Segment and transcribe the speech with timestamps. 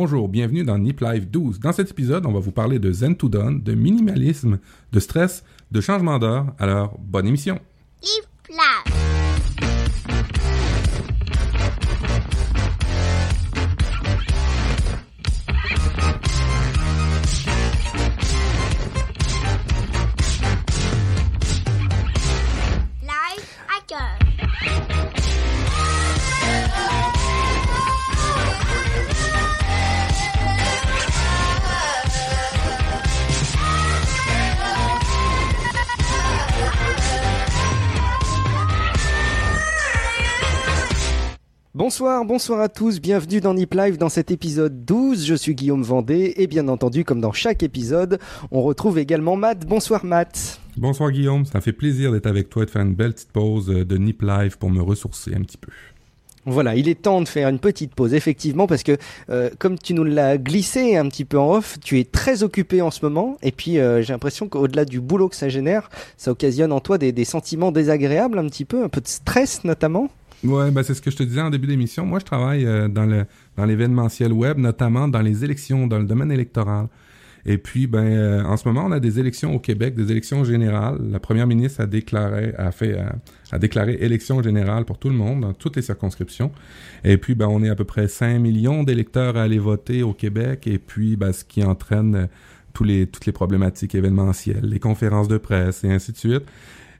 [0.00, 1.58] Bonjour, bienvenue dans Nip Live 12.
[1.58, 4.60] Dans cet épisode, on va vous parler de Zen to Done, de minimalisme,
[4.92, 6.54] de stress, de changement d'heure.
[6.60, 7.58] Alors, bonne émission.
[8.00, 8.97] Nip Live.
[41.98, 45.26] Bonsoir, bonsoir à tous, bienvenue dans Nip Live dans cet épisode 12.
[45.26, 48.20] Je suis Guillaume Vendée et bien entendu, comme dans chaque épisode,
[48.52, 49.66] on retrouve également Matt.
[49.66, 50.60] Bonsoir Matt.
[50.76, 53.68] Bonsoir Guillaume, ça fait plaisir d'être avec toi et de faire une belle petite pause
[53.68, 55.72] euh, de Nip Live pour me ressourcer un petit peu.
[56.46, 58.96] Voilà, il est temps de faire une petite pause, effectivement, parce que
[59.28, 62.80] euh, comme tu nous l'as glissé un petit peu en off, tu es très occupé
[62.80, 66.30] en ce moment, et puis euh, j'ai l'impression qu'au-delà du boulot que ça génère, ça
[66.30, 70.10] occasionne en toi des, des sentiments désagréables un petit peu, un peu de stress notamment.
[70.44, 72.06] Ouais, ben c'est ce que je te disais en début d'émission.
[72.06, 76.04] Moi, je travaille euh, dans le dans l'événementiel web, notamment dans les élections, dans le
[76.04, 76.88] domaine électoral.
[77.48, 80.44] Et puis, ben, euh, en ce moment, on a des élections au Québec, des élections
[80.44, 80.98] générales.
[81.10, 83.08] La première ministre a déclaré, a fait, euh,
[83.50, 86.52] a déclaré élection générale pour tout le monde, dans toutes les circonscriptions.
[87.04, 90.12] Et puis, ben, on est à peu près 5 millions d'électeurs à aller voter au
[90.12, 90.66] Québec.
[90.66, 92.26] Et puis, ben, ce qui entraîne euh,
[92.74, 96.44] tous les, toutes les problématiques événementielles, les conférences de presse et ainsi de suite.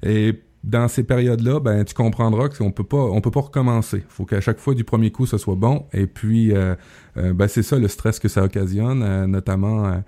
[0.03, 4.05] Et dans ces périodes-là, ben tu comprendras qu'on peut pas, on peut pas recommencer.
[4.09, 5.87] Faut qu'à chaque fois du premier coup, ce soit bon.
[5.95, 6.75] Et puis, euh,
[7.17, 10.03] euh, ben c'est ça le stress que ça occasionne, euh, notamment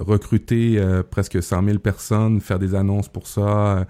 [0.00, 3.86] recruter presque 100 000 personnes, faire des annonces pour ça,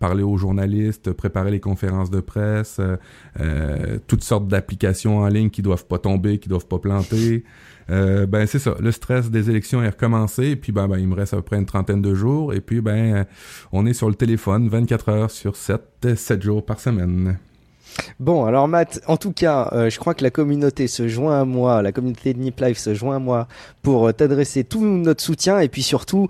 [0.00, 2.80] parler aux journalistes, préparer les conférences de presse,
[4.08, 7.44] toutes sortes d'applications en ligne qui doivent pas tomber, qui doivent pas planter.
[7.90, 11.08] Euh, ben c'est ça, le stress des élections est recommencé, et puis ben, ben il
[11.08, 13.24] me reste à peu près une trentaine de jours, et puis ben euh,
[13.72, 17.38] on est sur le téléphone 24 heures sur 7, 7 jours par semaine.
[18.18, 21.44] Bon, alors Matt, en tout cas, euh, je crois que la communauté se joint à
[21.44, 23.48] moi, la communauté de Nip Life se joint à moi
[23.82, 26.28] pour euh, t'adresser tout notre soutien et puis surtout,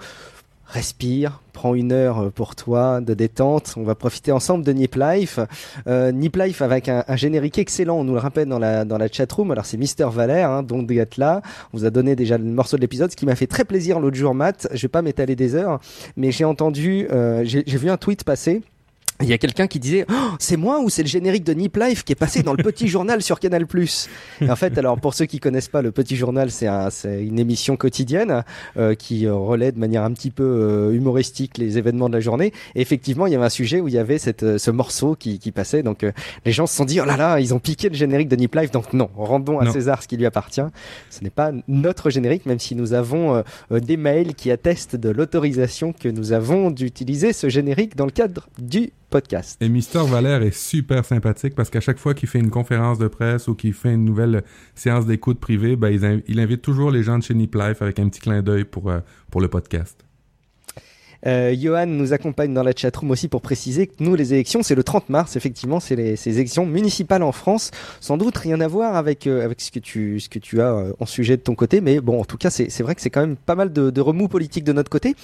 [0.71, 3.75] respire, prends une heure euh, pour toi de détente.
[3.77, 5.41] On va profiter ensemble de Nip Life.
[5.87, 8.97] Euh, Nip Life avec un, un générique excellent, on nous le rappelle dans la, dans
[8.97, 9.51] la chatroom.
[9.51, 11.43] Alors c'est Mister Valère, hein, donc d'être là.
[11.73, 14.01] On vous a donné déjà le morceau de l'épisode, ce qui m'a fait très plaisir
[14.01, 14.69] l'autre jour, Matt.
[14.73, 15.81] Je vais pas m'étaler des heures,
[16.17, 18.63] mais j'ai entendu, euh, j'ai j'ai vu un tweet passer.
[19.23, 21.77] Il y a quelqu'un qui disait oh, c'est moi ou c'est le générique de Nip
[21.77, 23.67] Life qui est passé dans le petit journal sur Canal+.
[24.41, 27.39] Et en fait, alors pour ceux qui connaissent pas le petit journal, c'est un, une
[27.39, 28.45] émission quotidienne
[28.77, 32.21] euh, qui euh, relaie de manière un petit peu euh, humoristique les événements de la
[32.21, 32.53] journée.
[32.75, 35.15] Et effectivement, il y avait un sujet où il y avait cette, euh, ce morceau
[35.17, 35.83] qui, qui passait.
[35.83, 36.13] Donc euh,
[36.47, 38.55] les gens se sont dit oh là là, ils ont piqué le générique de Nip
[38.55, 38.71] Life.
[38.71, 39.73] Donc non, rendons à Non.
[39.73, 40.61] César ce qui lui appartient.
[41.11, 45.93] Ce n'est pas notre générique, même si nous avons des mails qui attestent de l'autorisation
[45.93, 49.61] que nous avons d'utiliser ce générique dans le cadre du podcast.
[49.61, 53.09] Et Mister Valère est super sympathique parce qu'à chaque fois qu'il fait une conférence de
[53.09, 54.43] presse ou qu'il fait une nouvelle
[54.75, 58.09] séance d'écoute privée, ben, il invite toujours les gens de chez Nip Life avec un
[58.09, 59.01] petit clin d'œil pour, euh,
[59.31, 60.05] pour le podcast.
[61.27, 64.75] Euh, Johan nous accompagne dans la chatroom aussi pour préciser que nous, les élections, c'est
[64.75, 67.71] le 30 mars, effectivement, c'est les ces élections municipales en France.
[68.01, 70.73] Sans doute rien à voir avec, euh, avec ce, que tu, ce que tu as
[70.73, 73.01] euh, en sujet de ton côté, mais bon, en tout cas, c'est c'est vrai que
[73.01, 75.15] c'est quand même pas mal de, de remous politiques de notre côté.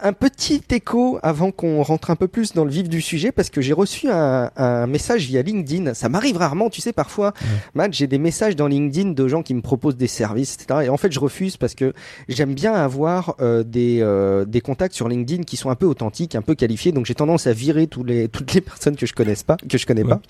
[0.00, 3.50] Un petit écho avant qu'on rentre un peu plus dans le vif du sujet, parce
[3.50, 5.94] que j'ai reçu un, un message via LinkedIn.
[5.94, 7.32] Ça m'arrive rarement, tu sais, parfois,
[7.74, 10.80] Matt, j'ai des messages dans LinkedIn de gens qui me proposent des services, etc.
[10.84, 11.92] Et en fait, je refuse parce que
[12.28, 16.34] j'aime bien avoir euh, des, euh, des contacts sur LinkedIn qui sont un peu authentiques,
[16.34, 16.92] un peu qualifiés.
[16.92, 19.78] Donc j'ai tendance à virer tous les, toutes les personnes que je connaisse pas, que
[19.78, 20.08] je connais Ouais.
[20.10, 20.20] pas.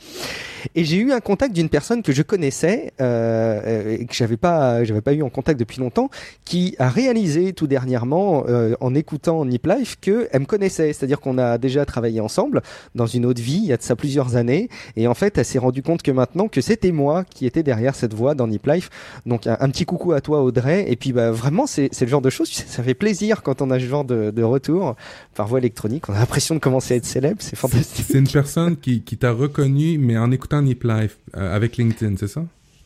[0.75, 4.85] Et j'ai eu un contact d'une personne que je connaissais euh, et que j'avais pas,
[4.85, 6.11] j'avais pas eu en contact depuis longtemps,
[6.45, 10.93] qui a réalisé tout dernièrement euh, en écoutant Nip Life que elle me connaissait.
[10.93, 12.63] C'est-à-dire qu'on a déjà travaillé ensemble
[12.95, 14.69] dans une autre vie il y a de ça plusieurs années.
[14.97, 17.95] Et en fait, elle s'est rendue compte que maintenant que c'était moi qui étais derrière
[17.95, 18.91] cette voix dans Nip Life.
[19.27, 20.85] Donc un, un petit coucou à toi Audrey.
[20.89, 22.51] Et puis bah vraiment c'est c'est le genre de choses.
[22.51, 24.97] Ça fait plaisir quand on a ce genre de, de retour
[25.35, 26.09] par voie électronique.
[26.09, 27.39] On a l'impression de commencer à être célèbre.
[27.41, 28.07] C'est fantastique.
[28.09, 32.17] C'est une personne qui, qui t'a reconnu, mais en écoutant Nip Life euh, avec LinkedIn,
[32.19, 32.45] c'est ça?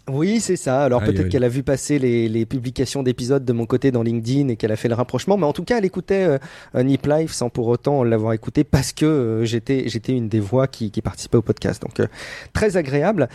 [0.08, 0.84] Oui, c'est ça.
[0.84, 4.46] Alors peut-être qu'elle a vu passer les, les publications d'épisodes de mon côté dans LinkedIn
[4.50, 6.38] et qu'elle a fait le rapprochement, mais en tout cas, elle écoutait
[6.76, 10.38] euh, Nip Life sans pour autant l'avoir écouté parce que euh, j'étais j'étais une des
[10.38, 11.82] voix qui, qui participait au podcast.
[11.82, 12.06] Donc euh,
[12.52, 13.28] très agréable.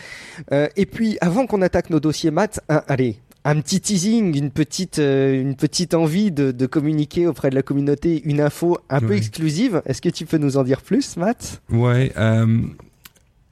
[0.77, 3.17] Et puis avant qu'on attaque nos dossiers maths, un- allez.
[3.43, 7.63] Un petit teasing, une petite, euh, une petite envie de, de communiquer auprès de la
[7.63, 9.81] communauté une info un peu exclusive.
[9.85, 11.61] Est-ce que tu peux nous en dire plus, Matt?
[11.71, 12.11] Ouais.
[12.17, 12.61] euh,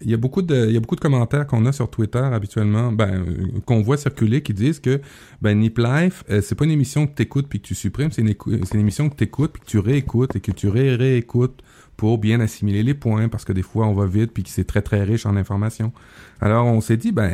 [0.01, 2.19] il y a beaucoup de, il y a beaucoup de commentaires qu'on a sur Twitter
[2.19, 5.01] habituellement, ben, euh, qu'on voit circuler qui disent que,
[5.41, 8.21] ben, Nip Life, euh, c'est pas une émission que t'écoutes puis que tu supprimes, c'est
[8.21, 11.61] une, une émission que t'écoutes puis que tu réécoutes et que tu ré réécoutes
[11.97, 14.63] pour bien assimiler les points parce que des fois on va vite puis que c'est
[14.63, 15.91] très très riche en informations.
[16.39, 17.31] Alors on s'est dit, ben,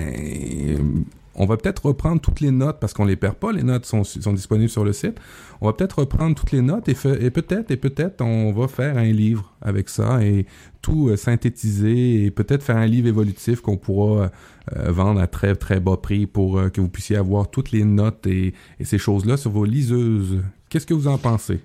[1.36, 4.04] on va peut-être reprendre toutes les notes parce qu'on les perd pas, les notes sont,
[4.34, 5.20] disponibles sur le site.
[5.62, 9.12] On va peut-être reprendre toutes les notes et, peut-être et peut-être on va faire un
[9.12, 10.46] livre avec ça et
[10.82, 14.32] tout euh, synthétiser et peut-être faire un livre évolutif qu'on pourra
[14.76, 17.84] euh, vendre à très très bas prix pour euh, que vous puissiez avoir toutes les
[17.84, 20.42] notes et, et ces choses-là sur vos liseuses.
[20.70, 21.60] Qu'est-ce que vous en pensez?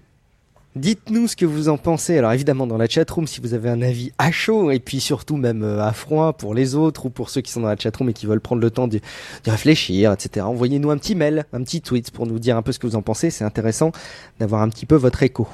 [0.76, 2.16] Dites-nous ce que vous en pensez.
[2.16, 5.36] Alors évidemment dans la chatroom si vous avez un avis à chaud et puis surtout
[5.36, 8.08] même euh, à froid pour les autres ou pour ceux qui sont dans la chatroom
[8.10, 9.00] et qui veulent prendre le temps d'y
[9.46, 10.46] réfléchir, etc.
[10.46, 12.94] Envoyez-nous un petit mail, un petit tweet pour nous dire un peu ce que vous
[12.94, 13.30] en pensez.
[13.30, 13.90] C'est intéressant
[14.38, 15.48] d'avoir un petit peu votre écho.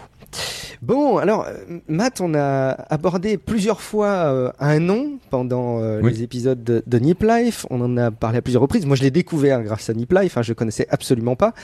[0.82, 6.12] Bon, alors euh, Matt, on a abordé plusieurs fois euh, un nom pendant euh, Oui.
[6.12, 7.66] les épisodes de, de Nip Life.
[7.70, 8.84] On en a parlé à plusieurs reprises.
[8.86, 10.36] Moi, je l'ai découvert grâce à Nip Life.
[10.36, 11.54] Hein, je connaissais absolument pas.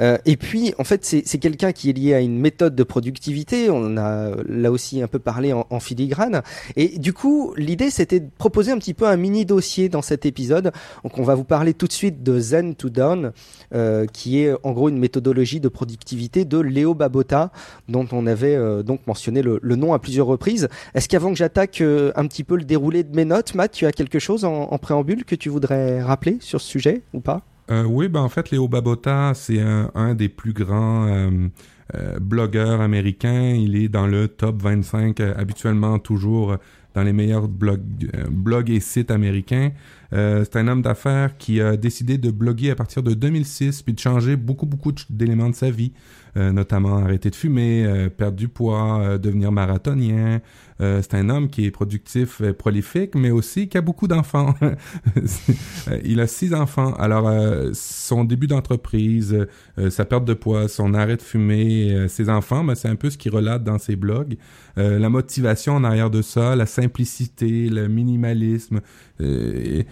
[0.00, 3.70] Euh, et puis, en fait, c'est quelqu'un qui est lié à une méthode de productivité.
[3.70, 6.42] On en a là aussi un peu parlé en, en filigrane.
[6.74, 10.26] Et du coup, l'idée, c'était de proposer un petit peu un mini dossier dans cet
[10.26, 10.72] épisode.
[11.04, 13.32] Donc, on va vous parler tout de suite de Zen to Down,
[14.12, 17.50] qui est en gros une méthodologie de productivité de Léo Babota,
[17.88, 20.68] dont on avait euh, donc mentionné le, nom à plusieurs reprises.
[20.94, 23.84] Est-ce qu'avant que j'attaque euh, un petit peu le déroulé de mes notes, Matt, tu
[23.84, 27.42] as quelque chose en, préambule que tu voudrais rappeler sur ce sujet ou pas?
[27.70, 31.28] Euh, oui, ben en fait, Léo Babota, c'est un, des plus grands
[32.20, 33.54] blogueurs américains.
[33.54, 36.56] Il est dans le top 25, euh, habituellement toujours
[36.94, 37.82] dans les meilleurs blogs,
[38.30, 39.72] blogs et sites américains.
[40.12, 43.98] C'est un homme d'affaires qui a décidé de bloguer à partir de 2006, puis de
[43.98, 45.92] changer beaucoup, beaucoup d'éléments de sa vie,
[46.36, 50.40] notamment arrêter de fumer, euh, perdre du poids, euh, devenir marathonien.
[50.80, 54.54] Euh, c'est un homme qui est productif, euh, prolifique, mais aussi qui a beaucoup d'enfants.
[55.88, 56.92] Euh, il a six enfants.
[56.94, 57.30] Alors,
[57.72, 59.46] son début d'entreprise,
[59.90, 63.16] sa perte de poids, son arrêt de fumer, ses enfants, ben, c'est un peu ce
[63.16, 64.36] qu'il relate dans ses blogs.
[64.76, 68.80] La motivation en arrière de ça, la simplicité, le minimalisme.
[69.20, 69.86] Il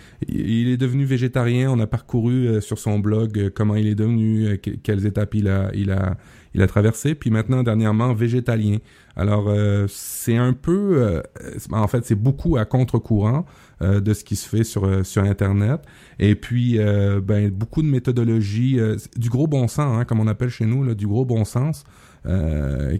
[0.68, 1.70] est devenu végétarien.
[1.70, 5.70] On a parcouru sur son blog comment il est devenu, que- quelles étapes il a,
[5.74, 6.16] il a,
[6.54, 7.14] il a traversé.
[7.14, 8.78] Puis maintenant, dernièrement, végétalien.
[9.16, 11.22] Alors, euh, c'est un peu, euh,
[11.70, 13.44] en fait, c'est beaucoup à contre-courant
[13.82, 15.80] euh, de ce qui se fait sur euh, sur Internet.
[16.18, 20.26] Et puis, euh, ben, beaucoup de méthodologies, euh, du gros bon sens, hein, comme on
[20.26, 21.84] appelle chez nous, là, du gros bon sens,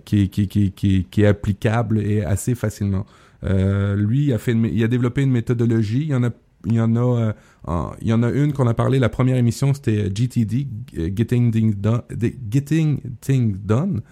[0.05, 3.07] qui, qui, qui, qui, qui est applicable et assez facilement.
[3.43, 6.03] Lui, il a fait, une il a développé une méthodologie.
[6.03, 6.31] Il y en a,
[6.67, 7.35] il y en a,
[7.69, 8.99] euh, il y en a une qu'on a parlé.
[8.99, 10.69] La première émission, c'était GTD,
[10.99, 12.03] euh, Getting Things Done,
[12.51, 14.03] Getting Things Done.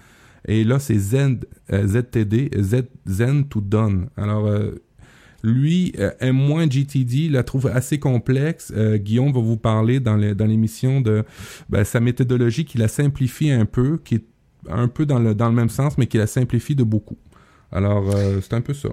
[0.47, 1.41] Et là, c'est Zen,
[1.73, 2.51] euh, ZTD,
[3.49, 4.09] to Done.
[4.17, 4.73] Alors, euh,
[5.43, 8.73] lui euh, aime moins GTD, la trouve assez complexe.
[8.77, 11.25] Euh, Guillaume va vous parler dans l'émission de
[11.69, 14.25] ben, sa méthodologie qui la simplifie un peu, qui est
[14.69, 17.19] un peu dans le, dans le même sens, mais qui la simplifie de beaucoup.
[17.73, 18.91] Alors, euh, c'est un peu ça.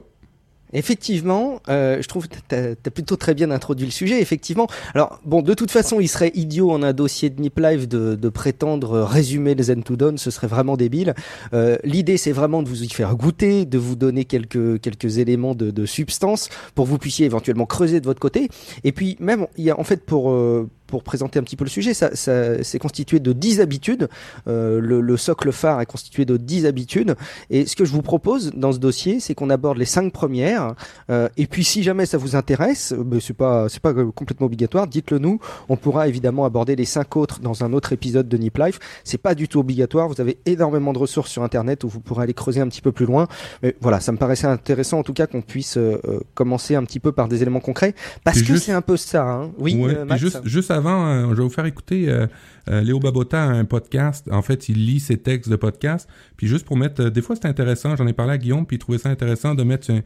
[0.74, 4.68] Effectivement, euh, je trouve que tu as, plutôt très bien introduit le sujet, effectivement.
[4.94, 8.16] Alors, bon, de toute façon, il serait idiot en un dossier de Nip Live de,
[8.16, 11.14] de prétendre résumer les Zen to Dawn, ce serait vraiment débile.
[11.54, 15.56] Euh, L'idée, c'est vraiment de vous y faire goûter, de vous donner quelques, quelques éléments
[15.56, 18.50] de, de substance pour que vous puissiez éventuellement creuser de votre côté.
[18.84, 20.32] Et puis, même, il y a en fait pour...
[20.32, 24.10] Euh, pour présenter un petit peu le sujet, ça, ça c'est constitué de 10 habitudes.
[24.48, 27.16] Euh, le, le, socle phare est constitué de 10 habitudes.
[27.50, 30.76] Et ce que je vous propose dans ce dossier, c'est qu'on aborde les 5 premières.
[31.10, 34.88] Euh, et puis, si jamais ça vous intéresse, c'est pas c'est pas complètement obligatoire.
[34.88, 35.40] Dites-le nous.
[35.68, 38.80] On pourra évidemment aborder les 5 autres dans un autre épisode de Nip Life.
[39.04, 40.08] C'est pas du tout obligatoire.
[40.08, 42.92] Vous avez énormément de ressources sur Internet où vous pourrez aller creuser un petit peu
[42.92, 43.28] plus loin.
[43.64, 46.00] Mais voilà, ça me paraissait intéressant en tout cas qu'on puisse euh,
[46.34, 49.24] commencer un petit peu par des éléments concrets parce que juste- c'est un peu ça.
[49.24, 49.52] Hein.
[49.58, 49.76] Oui.
[49.76, 52.28] Ouais, Max juste, juste avant, euh, je vais vous faire écouter euh,
[52.70, 54.28] euh, Léo Babota un podcast.
[54.32, 56.10] En fait, il lit ses textes de podcast.
[56.38, 57.96] Puis juste pour mettre, des fois c'est intéressant.
[57.96, 60.02] J'en ai parlé à Guillaume, puis il trouvait ça intéressant de mettre un,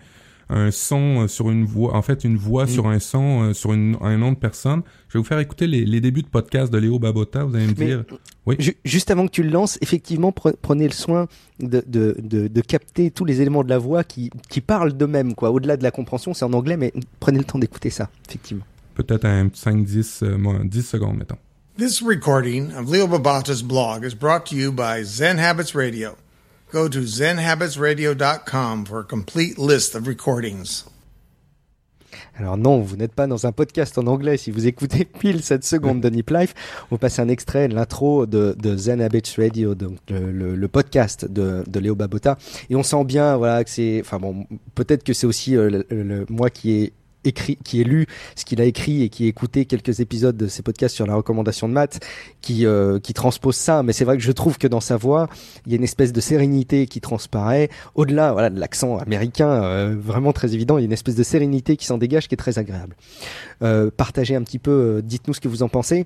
[0.49, 2.67] un son sur une voix, en fait une voix Mm.
[2.67, 4.81] sur un son euh, sur une, un nom de personne.
[5.07, 7.45] Je vais vous faire écouter les, les débuts de podcast de Léo Babota.
[7.45, 8.03] Vous allez me Mais- dire,
[8.45, 8.55] Oui.
[8.59, 11.27] Ju- Juste avant que tu le lances, effectivement, pre- prenez le soin
[11.61, 15.33] de, de, de, de capter tous les éléments de la voix qui, qui parlent d'eux-mêmes,
[15.33, 15.49] quoi.
[15.49, 18.65] Au-delà de la compréhension, c'est en anglais, mais prenez le temps d'écouter ça, effectivement.
[18.93, 21.37] Peut-être un 5-10 euh, moins 10 secondes, mettons.
[21.77, 26.15] This recording of Leo Babata's blog is brought to you by Zen Habits Radio.
[26.71, 30.85] Go to zenhabitsradio.com for a complete list of recordings.
[32.35, 34.37] Alors non, vous n'êtes pas dans un podcast en anglais.
[34.37, 36.53] Si vous écoutez pile cette seconde de Nip Life,
[36.89, 40.55] on va passer un extrait de l'intro de, de Zen Habits Radio, donc le, le-
[40.55, 42.37] le podcast de, de Léo Babota.
[42.71, 46.03] Et on sent bien, voilà, que c'est, enfin bon, peut-être que c'est aussi euh, le-
[46.03, 46.93] le- moi qui ai
[47.25, 50.47] écrit, qui ait lu ce qu'il a écrit et qui ait écouté quelques épisodes de
[50.47, 51.99] ses podcasts sur la recommandation de maths,
[52.41, 53.83] qui euh, qui transpose ça.
[53.83, 55.29] Mais c'est vrai que je trouve que dans sa voix,
[55.65, 57.69] il y a une espèce de sérénité qui transparaît.
[57.95, 61.23] Au-delà, voilà, de l'accent américain, euh, vraiment très évident, il y a une espèce de
[61.23, 62.95] sérénité qui s'en dégage, qui est très agréable.
[63.61, 66.05] Euh, partagez un petit peu, euh, dites-nous ce que vous en pensez.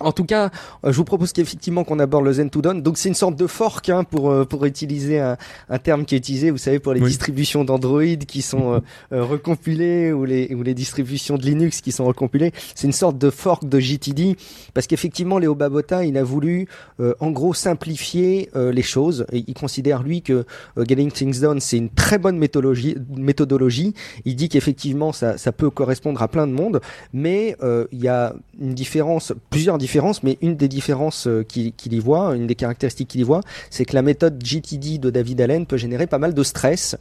[0.00, 0.50] En tout cas,
[0.84, 2.82] euh, je vous propose qu'effectivement qu'on aborde le Zen to Dawn.
[2.82, 5.36] Donc c'est une sorte de fork hein, pour euh, pour utiliser un,
[5.68, 7.06] un terme qui est utilisé, vous savez, pour les Oui.
[7.08, 8.80] distributions d'Android qui sont euh,
[9.12, 12.50] euh, recompilées ou les ou les distributions de Linux qui sont recompilées.
[12.74, 14.36] C'est une sorte de fork de GTD
[14.74, 16.66] parce qu'effectivement Léo Babota, il a voulu
[16.98, 19.24] euh, en gros simplifier euh, les choses.
[19.30, 20.44] Et il considère lui que
[20.78, 22.96] euh, Getting Things Done c'est une très bonne méthodologie.
[23.16, 23.94] méthodologie.
[24.24, 26.80] Il dit qu'effectivement ça ça peut correspondre à plein de monde,
[27.12, 31.92] mais euh, il y a une différence, plusieurs différences, mais une des différences euh, qu'il
[31.92, 35.40] y voit, une des caractéristiques qu'il y voit, c'est que la méthode GTD de David
[35.40, 36.96] Allen peut générer pas mal de stress.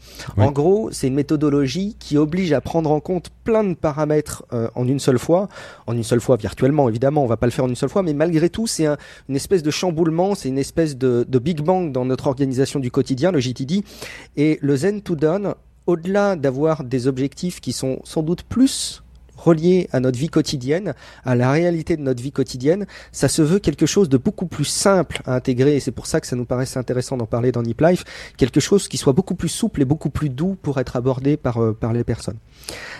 [0.47, 4.67] En gros, c'est une méthodologie qui oblige à prendre en compte plein de paramètres euh,
[4.75, 5.47] en une seule fois,
[5.87, 8.03] en une seule fois virtuellement évidemment, on va pas le faire en une seule fois,
[8.03, 8.97] mais malgré tout, c'est un-
[9.29, 12.89] une espèce de chamboulement, c'est une espèce de, de big bang dans notre organisation du
[12.91, 13.83] quotidien, le GTD,
[14.37, 15.53] et le Zen to Done,
[15.87, 19.01] au-delà d'avoir des objectifs qui sont sans doute plus
[19.41, 20.93] reliés à notre vie quotidienne,
[21.25, 24.65] à la réalité de notre vie quotidienne, ça se veut quelque chose de beaucoup plus
[24.65, 27.63] simple à intégrer, et c'est pour ça que ça nous paraissait intéressant d'en parler dans
[27.63, 28.03] Nip Life,
[28.37, 31.61] quelque chose qui soit beaucoup plus souple et beaucoup plus doux pour être abordé par,
[31.61, 32.37] euh, par les personnes.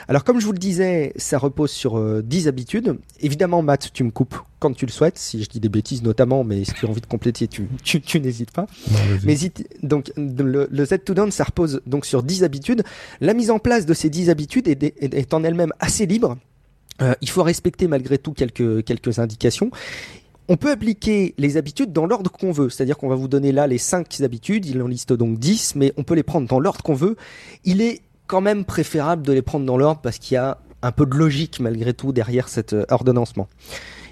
[0.08, 2.98] Alors comme je vous le disais, ça repose sur euh, 10 habitudes.
[3.20, 6.46] Évidemment, Matt, tu me coupes quand tu le souhaites, si je dis des bêtises notamment,
[6.46, 8.68] mais si tu as envie de compléter, tu, tu, tu n'hésites pas.
[8.88, 9.26] Vas-y.
[9.26, 12.84] Mais donc le, le Z to Down, ça repose donc sur 10 habitudes.
[13.20, 16.38] La mise en place de ces 10 habitudes est, est- est en elle-même assez libre.
[17.02, 19.72] Euh, il faut respecter malgré tout quelques, quelques indications.
[20.48, 23.66] On peut appliquer les habitudes dans l'ordre qu'on veut, c'est-à-dire qu'on va vous donner là
[23.68, 26.84] les 5 habitudes, il en liste donc 10, mais on peut les prendre dans l'ordre
[26.84, 27.16] qu'on veut.
[27.64, 30.92] Il est quand même préférable de les prendre dans l'ordre parce qu'il y a un
[30.92, 33.48] peu de logique malgré tout derrière cet euh, ordonnancement.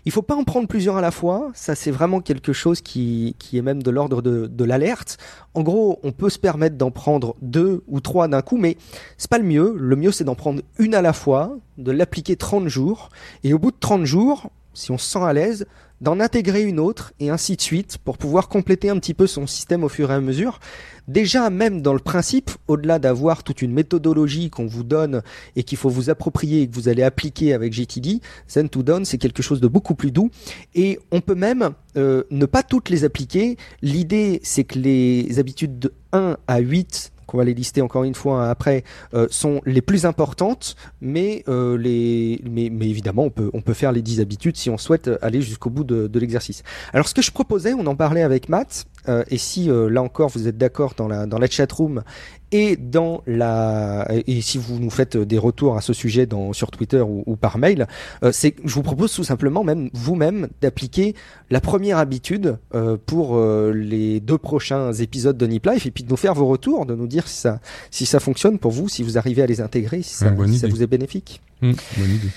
[0.06, 3.36] Il faut pas en prendre plusieurs à la fois, ça c'est vraiment quelque chose qui,
[3.54, 5.18] est même de l'ordre de, de l'alerte.
[5.54, 8.78] En gros, on peut se permettre d'en prendre deux ou trois d'un coup, mais
[9.18, 9.76] c'est pas le mieux.
[9.78, 13.10] Le mieux c'est d'en prendre une à la fois, de l'appliquer 30 jours,
[13.44, 15.66] et au bout de 30 jours, si on se sent à l'aise,
[16.02, 19.48] d'en intégrer une autre, et ainsi de suite, pour pouvoir compléter un petit peu son
[19.48, 20.60] système au fur et à mesure.
[21.08, 25.24] Déjà, même dans le principe, au-delà d'avoir toute une méthodologie qu'on vous donne
[25.56, 29.06] et qu'il faut vous approprier et que vous allez appliquer avec GTD, Zen to Down,
[29.06, 30.30] c'est quelque chose de beaucoup plus doux.
[30.76, 33.58] Et on peut même euh, ne pas toutes les appliquer.
[33.82, 38.16] L'idée, c'est que les habitudes de 1 à 8, qu'on va les lister encore une
[38.16, 38.84] fois après,
[39.14, 43.74] euh, sont les plus importantes, mais, euh, les, mais, mais évidemment, on peut, on peut
[43.74, 46.64] faire les 10 habitudes si on souhaite aller jusqu'au bout de, l'exercice.
[46.92, 50.02] Alors, ce que je proposais, on en parlait avec Matt, euh, et si euh, là
[50.02, 52.04] encore vous êtes d'accord dans la, dans la chat room
[52.52, 56.72] et dans la et si vous nous faites des retours à ce sujet dans sur
[56.72, 57.88] Twitter ou, ou par mail,
[58.24, 61.16] euh, c'est je vous propose tout simplement même vous-même d'appliquer
[61.50, 66.04] la première habitude euh, pour euh, les deux prochains épisodes de Nip Life et puis
[66.04, 67.60] de nous faire vos retours, de nous dire si ça
[67.92, 70.84] si ça fonctionne pour vous, si vous arrivez à les intégrer, si ça, si vous
[70.84, 71.42] est bénéfique.
[71.62, 72.30] Hum, bonne idée.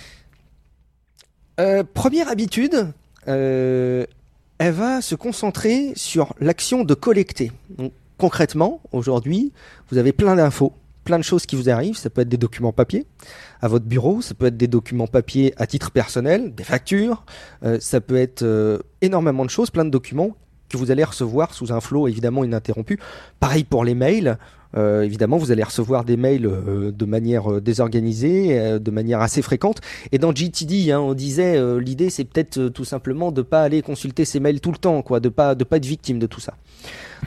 [1.60, 2.92] Euh, première habitude,
[3.28, 4.04] euh,
[4.58, 7.52] elle va se concentrer sur l'action de collecter.
[7.76, 7.92] Donc,
[8.22, 9.52] concrètement, aujourd'hui,
[9.90, 11.96] vous avez plein d'infos, plein de choses qui vous arrivent.
[11.96, 13.04] Ça peut être des documents papier
[13.60, 17.24] à votre bureau, ça peut être des documents papier à titre personnel, des factures,
[17.64, 20.36] euh, ça peut être euh, énormément de choses, plein de documents
[20.68, 23.00] que vous allez recevoir sous un flot évidemment ininterrompu.
[23.40, 24.38] Pareil pour les mails.
[24.76, 26.48] Euh, évidemment, vous allez recevoir des mails
[26.94, 29.80] de manière désorganisée, de manière assez fréquente.
[30.12, 34.24] Et dans GTD, hein, on disait l'idée c'est peut-être tout simplement de pas aller consulter
[34.24, 36.54] ses mails tout le temps, quoi, de pas de pas être victime de tout ça.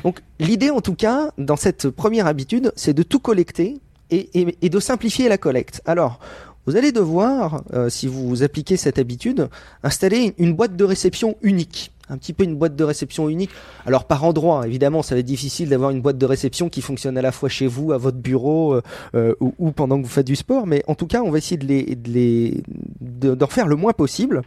[0.03, 3.79] Donc l'idée en tout cas dans cette première habitude, c'est de tout collecter
[4.11, 5.81] et, de simplifier la collecte.
[5.85, 6.19] Alors
[6.67, 9.49] vous allez devoir, euh, si vous appliquez cette habitude,
[9.83, 11.91] installer une boîte de réception unique.
[12.07, 13.49] Un petit peu une boîte de réception unique.
[13.85, 17.17] Alors par endroit, évidemment, ça va être difficile d'avoir une boîte de réception qui fonctionne
[17.17, 18.81] à la fois chez vous, à votre bureau euh,
[19.15, 20.67] euh, ou, pendant que vous faites du sport.
[20.67, 22.63] Mais en tout cas, on va essayer de les, de les,
[23.01, 24.43] de- d'en faire le moins possible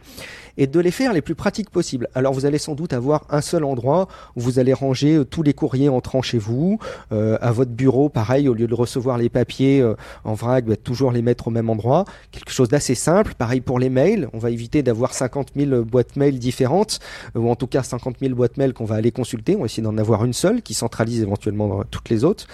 [0.59, 2.07] et de les faire les plus pratiques possibles.
[2.13, 5.41] Alors vous allez sans doute avoir un seul endroit où vous allez ranger euh, tous
[5.41, 6.77] les courriers entrant chez vous,
[7.11, 10.75] euh, à votre bureau, pareil, au lieu de recevoir les papiers euh, en vrac, bah,
[10.75, 12.03] toujours les mettre au même endroit.
[12.31, 13.33] Quelque chose d'assez simple.
[13.37, 16.99] Pareil pour les mails, on va éviter d'avoir 50 000 boîtes mail différentes,
[17.37, 19.55] euh, ou en tout cas 50 000 boîtes mail qu'on va aller consulter.
[19.55, 22.47] On va essayer d'en avoir une seule qui centralise éventuellement toutes les autres.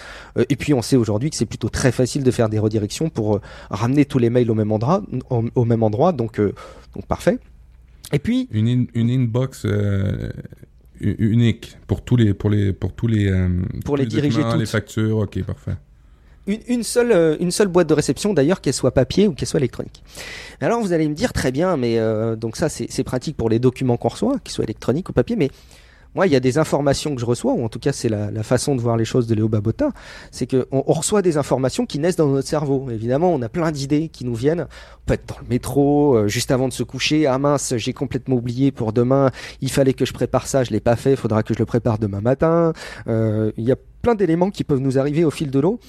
[0.48, 3.40] Et puis on sait aujourd'hui que c'est plutôt très facile de faire des redirections pour
[3.70, 6.40] ramener tous les mails au même endroit, donc
[7.08, 7.38] parfait.
[8.12, 10.30] Et puis Une, in- une inbox euh,
[11.00, 13.48] unique pour tous les pour les pour tous les euh,
[13.84, 14.72] Pour tous les diriger documents, les toutes.
[14.72, 15.18] factures.
[15.18, 15.76] Ok, parfait.
[16.46, 19.48] une, une seule, euh, une seule boîte de réception d'ailleurs, qu'elle soit papier ou qu'elle
[19.48, 20.02] soit électronique.
[20.60, 23.50] Alors vous allez me dire très bien, mais euh, donc ça c'est c'est pratique pour
[23.50, 25.50] les documents qu'on reçoit, qu'ils soient électroniques ou papier, mais
[26.16, 28.42] moi il y a des informations que je reçois, ou en tout cas c'est la,
[28.42, 29.90] façon de voir les choses de Léo Babota,
[30.30, 32.88] c'est que on, on reçoit des informations qui naissent dans notre cerveau.
[32.90, 34.62] Évidemment, on a plein d'idées qui nous viennent.
[34.62, 37.26] On peut être dans le métro, euh, juste avant de se coucher.
[37.26, 39.30] Ah mince, j'ai complètement oublié pour demain.
[39.60, 41.12] Il fallait que je prépare ça, je l'ai pas fait.
[41.12, 42.72] Il faudra que je le prépare demain matin.
[43.08, 45.80] Euh, Il y a plein d'éléments qui peuvent nous arriver au fil de l'eau.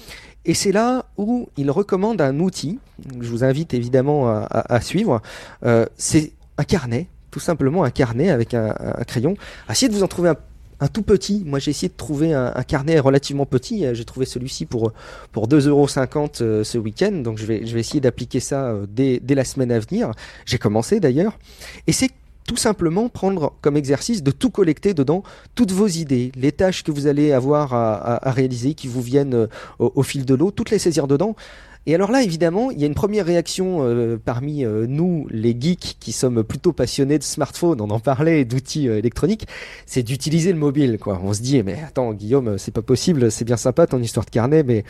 [0.44, 2.78] Et c'est là où il recommande un outil.
[3.20, 5.20] Je vous invite évidemment à suivre.
[5.64, 8.74] Euh, c'est un carnet, tout simplement un carnet avec un,
[9.06, 9.34] crayon.
[9.70, 10.32] Essayez de vous en trouver
[10.80, 11.42] un, tout petit.
[11.44, 13.84] Moi, j'ai essayé de trouver un, carnet relativement petit.
[13.84, 14.92] Euh, J'ai trouvé celui-ci pour
[15.32, 17.12] pour 2,50€ euh, ce week-end.
[17.12, 20.12] Donc, je vais je vais essayer d'appliquer ça euh, dès dès la semaine à venir.
[20.46, 21.38] J'ai commencé d'ailleurs.
[21.86, 22.10] Et c'est
[22.46, 25.22] tout simplement prendre comme exercice de tout collecter dedans,
[25.54, 30.02] toutes vos idées, les tâches que vous allez avoir à, réaliser, qui vous viennent au
[30.02, 31.36] fil de l'eau, toutes les saisir dedans.
[31.86, 35.56] Et alors là, évidemment, il y a une première réaction euh, parmi euh, nous, les
[35.58, 39.46] geeks, qui sommes plutôt passionnés de smartphones, on en parlait, d'outils euh, électroniques,
[39.86, 40.98] c'est d'utiliser le mobile.
[41.00, 41.20] Quoi.
[41.22, 44.30] On se dit, mais attends, Guillaume, c'est pas possible, c'est bien sympa ton histoire de
[44.30, 44.84] carnet, mais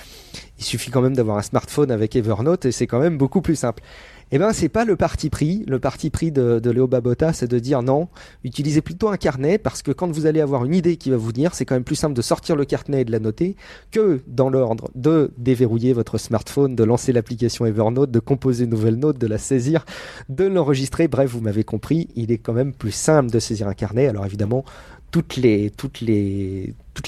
[0.59, 3.57] il suffit quand même d'avoir un smartphone avec Evernote et c'est quand même beaucoup plus
[3.57, 3.83] simple.
[4.31, 5.65] Eh ben, c'est pas le parti pris.
[5.67, 8.09] Le parti pris de, Léo Babota, c'est de dire non,
[8.45, 11.29] utilisez plutôt un carnet parce que quand vous allez avoir une idée qui va vous
[11.29, 13.57] venir, c'est quand même plus simple de sortir le carnet et de la noter
[13.91, 18.97] que dans l'ordre de déverrouiller votre smartphone, de lancer l'application Evernote, de composer une nouvelle
[18.97, 19.87] note, de la saisir,
[20.29, 21.09] de l'enregistrer.
[21.09, 24.09] Bref, vous m'avez compris, il est quand même plus simple de saisir un carnet.
[24.09, 24.65] Alors évidemment,
[25.11, 25.73] toutes les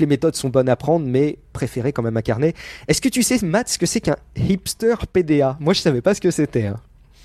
[0.07, 2.55] méthodes sont bonnes à prendre, mais préférez quand même un carnet.
[2.89, 6.15] Est-ce que tu sais, Matt, ce que c'est qu'un hipster PDA Moi, je savais pas
[6.15, 6.67] ce que c'était.
[6.67, 6.77] hein.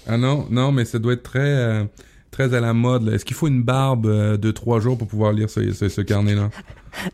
[0.08, 1.84] Ah non, non, mais ça doit être très, euh,
[2.32, 3.08] très à la mode.
[3.10, 6.02] Est-ce qu'il faut une barbe euh, de trois jours pour pouvoir lire ce, ce, ce
[6.02, 6.50] carnet-là?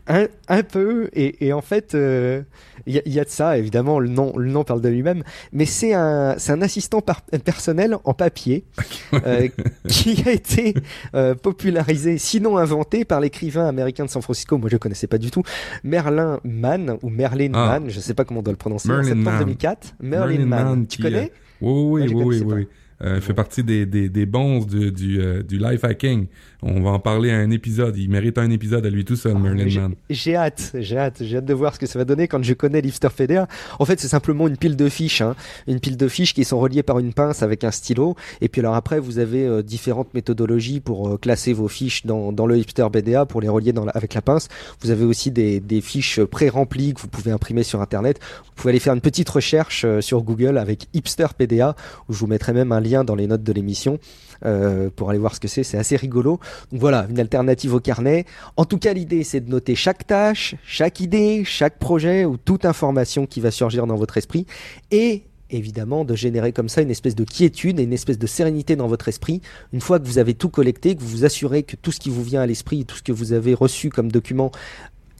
[0.06, 2.42] Un, un peu, et, et en fait, euh,
[2.86, 4.88] il y, a- il y a de ça, évidemment, le nom, le nom parle de
[4.88, 8.62] lui-même, mais c'est un, un assistant par- personnel en papier
[9.26, 9.48] euh,
[9.88, 10.74] qui a été
[11.16, 15.32] euh, popularisé, sinon inventé, par l'écrivain américain de San Francisco, moi je connaissais pas du
[15.32, 15.42] tout,
[15.82, 17.66] Merlin Mann, ou Merlin Ah.
[17.80, 19.38] Mann, je sais pas comment on doit le prononcer, en Merlin septembre Mann.
[19.40, 19.94] 2004.
[20.00, 21.24] Merlin, Mann, tu qui, connais?
[21.24, 22.68] Euh, Oui, oui, oui, oui.
[23.02, 26.26] Euh, il fait partie des, des, des bons du, du, euh, du life hacking.
[26.62, 27.96] On va en parler à un épisode.
[27.96, 29.94] Il mérite un épisode à lui tout seul, Merlin J'ai- Mann.
[30.08, 32.54] J'ai hâte, j'ai hâte, j'ai hâte de voir ce que ça va donner quand je
[32.54, 33.48] connais l'Hipster PDA.
[33.80, 35.34] En fait, c'est simplement une pile de fiches, hein.
[35.66, 38.14] une pile de fiches qui sont reliées par une pince avec un stylo.
[38.40, 42.30] Et puis alors après, vous avez euh, différentes méthodologies pour euh, classer vos fiches dans,
[42.30, 44.46] dans le Hipster PDA pour les relier dans la- avec la pince.
[44.82, 48.20] Vous avez aussi des, des fiches pré-remplies que vous pouvez imprimer sur Internet.
[48.44, 51.74] Vous pouvez aller faire une petite recherche sur Google avec Hipster PDA,
[52.08, 53.98] où je vous mettrai même un lien dans les notes de l'émission
[54.44, 55.62] euh, pour aller voir ce que c'est.
[55.62, 56.38] C'est assez rigolo.
[56.70, 58.24] Voilà, une alternative au carnet.
[58.56, 62.64] En tout cas, l'idée, c'est de noter chaque tâche, chaque idée, chaque projet ou toute
[62.64, 64.46] information qui va surgir dans votre esprit
[64.90, 68.76] et évidemment de générer comme ça une espèce de quiétude et une espèce de sérénité
[68.76, 69.42] dans votre esprit.
[69.72, 72.10] Une fois que vous avez tout collecté, que vous vous assurez que tout ce qui
[72.10, 74.50] vous vient à l'esprit, tout ce que vous avez reçu comme document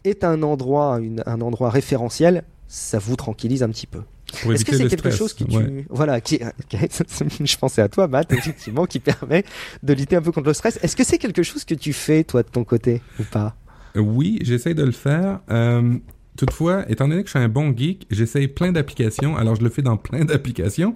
[0.05, 4.01] est un endroit, un endroit référentiel, ça vous tranquillise un petit peu.
[4.33, 5.17] Est-ce que c'est quelque stress.
[5.17, 5.67] chose qui, ouais.
[5.67, 5.87] tu...
[5.91, 6.41] voilà, qui,
[6.71, 9.45] je pensais à toi, Matt, effectivement, qui permet
[9.83, 10.79] de lutter un peu contre le stress.
[10.83, 13.57] Est-ce que c'est quelque chose que tu fais, toi, de ton côté, ou pas?
[13.95, 15.41] Oui, j'essaie de le faire.
[15.51, 15.95] Euh,
[16.37, 19.37] toutefois, étant donné que je suis un bon geek, j'essaye plein d'applications.
[19.37, 20.95] Alors, je le fais dans plein d'applications.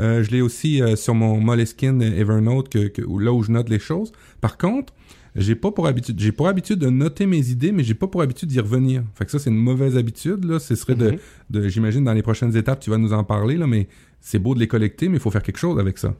[0.00, 3.78] Euh, je l'ai aussi euh, sur mon Moleskine Evernote, que, là où je note les
[3.78, 4.12] choses.
[4.40, 4.92] Par contre,
[5.40, 8.22] j'ai pas pour habitude, j'ai pour habitude de noter mes idées, mais j'ai pas pour
[8.22, 9.02] habitude d'y revenir.
[9.14, 10.44] Fait que ça, c'est une mauvaise habitude.
[10.44, 11.18] Là, ce serait de, Mhm.
[11.50, 13.88] de j'imagine, dans les prochaines étapes, tu vas nous en parler là, mais
[14.20, 16.14] c'est beau de les collecter, mais il faut faire quelque chose avec ça.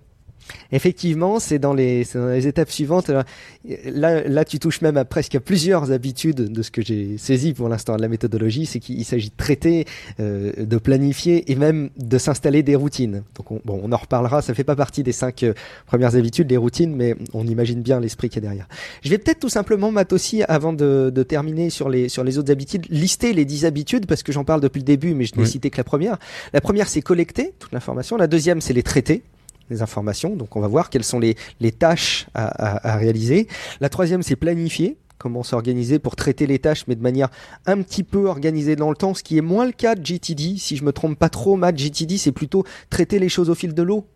[0.72, 3.11] Effectivement, c'est dans dans les étapes suivantes.
[3.11, 3.24] Alors,
[3.84, 7.52] Là, là, tu touches même à presque à plusieurs habitudes de ce que j'ai saisi
[7.52, 9.84] pour l'instant de la méthodologie, c'est qu'il s'agit de traiter,
[10.20, 13.22] euh, de planifier et même de s'installer des routines.
[13.37, 14.40] Donc, on, bon, on en reparlera.
[14.40, 15.52] Ça fait pas partie des cinq euh,
[15.87, 18.66] premières habitudes, les routines, mais on imagine bien l'esprit qui est derrière.
[19.02, 22.38] Je vais peut-être tout simplement, Matt aussi, avant de, de terminer sur les sur les
[22.38, 25.34] autres habitudes, lister les dix habitudes parce que j'en parle depuis le début, mais je
[25.37, 25.48] n'ai Oui.
[25.48, 26.16] cité que la première.
[26.54, 28.16] La première, c'est collecter toute l'information.
[28.16, 29.22] La deuxième, c'est les traiter
[29.70, 30.37] les informations.
[30.37, 33.48] Donc on va voir quelles sont les, les tâches à, à- réaliser.
[33.81, 34.96] La troisième, c'est planifier.
[35.18, 37.28] Comment s'organiser pour traiter les tâches, mais de manière
[37.66, 40.59] un petit peu organisée dans le temps, ce qui est moins le cas de GTD.
[40.59, 43.74] Si je me trompe pas trop, Matt, GTD, c'est plutôt traiter les choses au fil
[43.74, 44.07] de l'eau.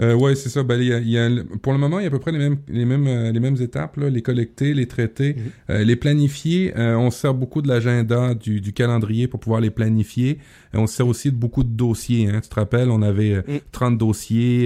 [0.00, 0.62] Euh, ouais, c'est ça.
[0.62, 1.28] Ben, y a- y a
[1.60, 3.38] pour le moment, il y a à peu près les mêmes, les mêmes, euh, les
[3.38, 3.96] mêmes étapes.
[3.98, 5.42] Là, les collecter, les traiter, Mhm.
[5.70, 6.72] euh, les planifier.
[6.76, 10.38] On se sert beaucoup de l'agenda, du, du calendrier pour pouvoir les planifier.
[10.74, 12.28] On se sert aussi de beaucoup de dossiers.
[12.28, 12.40] Hein.
[12.42, 13.60] Tu te rappelles, on avait Mhm.
[13.70, 14.64] 30 dossiers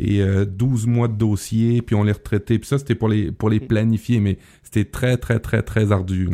[0.00, 2.58] et euh, 12 mois de dossiers, puis on les retraitait.
[2.58, 3.66] Puis ça, c'était pour les, pour les Mhm.
[3.66, 6.28] planifier, mais c'était très, très, très, très ardu.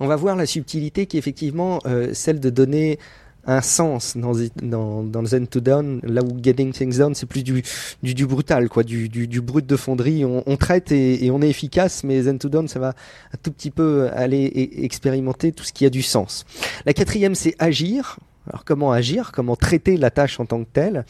[0.00, 1.80] On va voir la subtilité qui est effectivement
[2.12, 2.98] celle de donner
[3.46, 4.32] un sens dans,
[4.62, 7.62] dans, dans Zen to Done, là où Getting Things Done, c'est plus du,
[8.02, 10.24] du, du, brutal, quoi, du, du, du, brut de fonderie.
[10.24, 13.38] On, on traite et, et, on est efficace, mais Zen to Done, ça va un
[13.42, 16.44] tout petit peu aller expérimenter tout ce qui a du sens.
[16.84, 18.18] La quatrième, c'est agir.
[18.48, 21.04] Alors comment agir, comment traiter la tâche en tant que telle?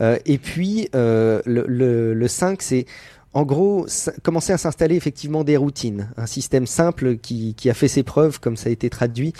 [0.00, 2.86] Euh, et puis euh, le, le, le 5, c'est
[3.32, 3.86] en gros,
[4.24, 8.40] commencer à s'installer effectivement des routines, un système simple qui, qui, a fait ses preuves,
[8.40, 9.32] comme ça a été traduit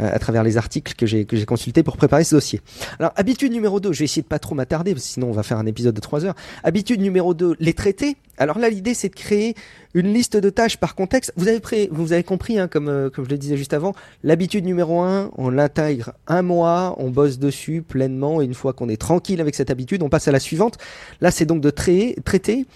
[0.00, 2.60] euh, à travers les articles que j'ai consultés pour préparer ce dossier.
[2.98, 5.56] Alors, habitude numéro 2, je vais essayer de pas trop m'attarder, sinon on va faire
[5.56, 6.34] un épisode de 3 heures.
[6.62, 8.16] Habitude numéro 2, les traiter.
[8.36, 9.54] Alors là, l'idée, c'est de créer
[9.94, 11.32] une liste de tâches par contexte.
[11.36, 13.94] Vous avez, pré vous avez compris, hein, comme, euh, comme je le disais juste avant,
[14.24, 18.90] l'habitude numéro 1, on l'intègre un mois, on bosse dessus pleinement, et une fois qu'on
[18.90, 20.76] est tranquille avec cette habitude, on passe à la suivante.
[21.22, 22.66] Là, c'est donc de traiter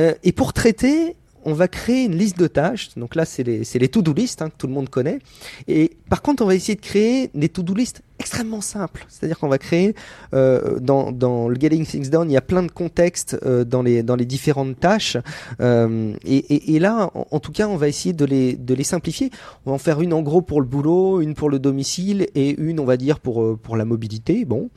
[0.00, 2.90] euh, et pour traiter, on va créer une liste de tâches.
[2.96, 5.18] Donc là, c'est les, les to-do list hein, que tout le monde connaît.
[5.66, 9.06] Et par contre, on va essayer de créer des to-do list extrêmement simples.
[9.08, 9.94] C'est-à-dire qu'on va créer
[10.34, 13.82] euh, dans, dans le Getting Things Done, il y a plein de contextes euh, dans
[13.82, 15.16] les dans les différentes tâches.
[15.60, 18.84] Euh, et, et, et, là, en, tout cas, on va essayer de les de les
[18.84, 19.30] simplifier.
[19.64, 22.60] On va en faire une en gros pour le boulot, une pour le domicile et
[22.60, 24.44] une, on va dire pour euh, pour la mobilité.
[24.44, 24.68] Bon.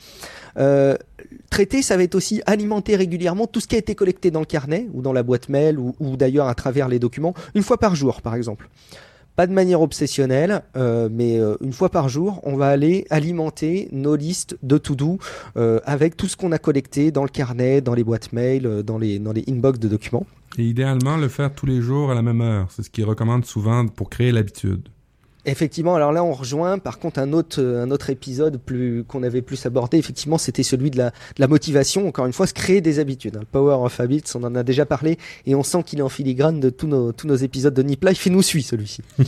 [1.50, 4.46] Traiter, ça va être aussi alimenter régulièrement tout ce qui a été collecté dans le
[4.46, 7.96] carnet ou dans la boîte mail ou, d'ailleurs à travers les documents, une fois par
[7.96, 8.70] jour par exemple.
[9.36, 13.88] Pas de manière obsessionnelle, euh, mais euh, une fois par jour, on va aller alimenter
[13.94, 15.20] nos listes de to-do
[15.56, 18.98] euh, avec tout ce qu'on a collecté dans le carnet, dans les boîtes mail, dans
[18.98, 20.26] les, dans les inbox de documents.
[20.58, 22.68] Et idéalement, le faire tous les jours à la même heure.
[22.72, 24.90] C'est ce qu'ils recommandent souvent pour créer l'habitude.
[25.46, 29.42] Effectivement, alors là on rejoint par contre un autre un autre épisode plus qu'on avait
[29.42, 29.98] plus abordé.
[29.98, 32.08] Effectivement, c'était celui de la, de la motivation.
[32.08, 33.38] Encore une fois, se créer des habitudes.
[33.40, 36.10] Le Power of Habits, on en a déjà parlé et on sent qu'il est en
[36.10, 39.02] filigrane de tous nos tous nos épisodes de Nip Life et nous suit celui-ci.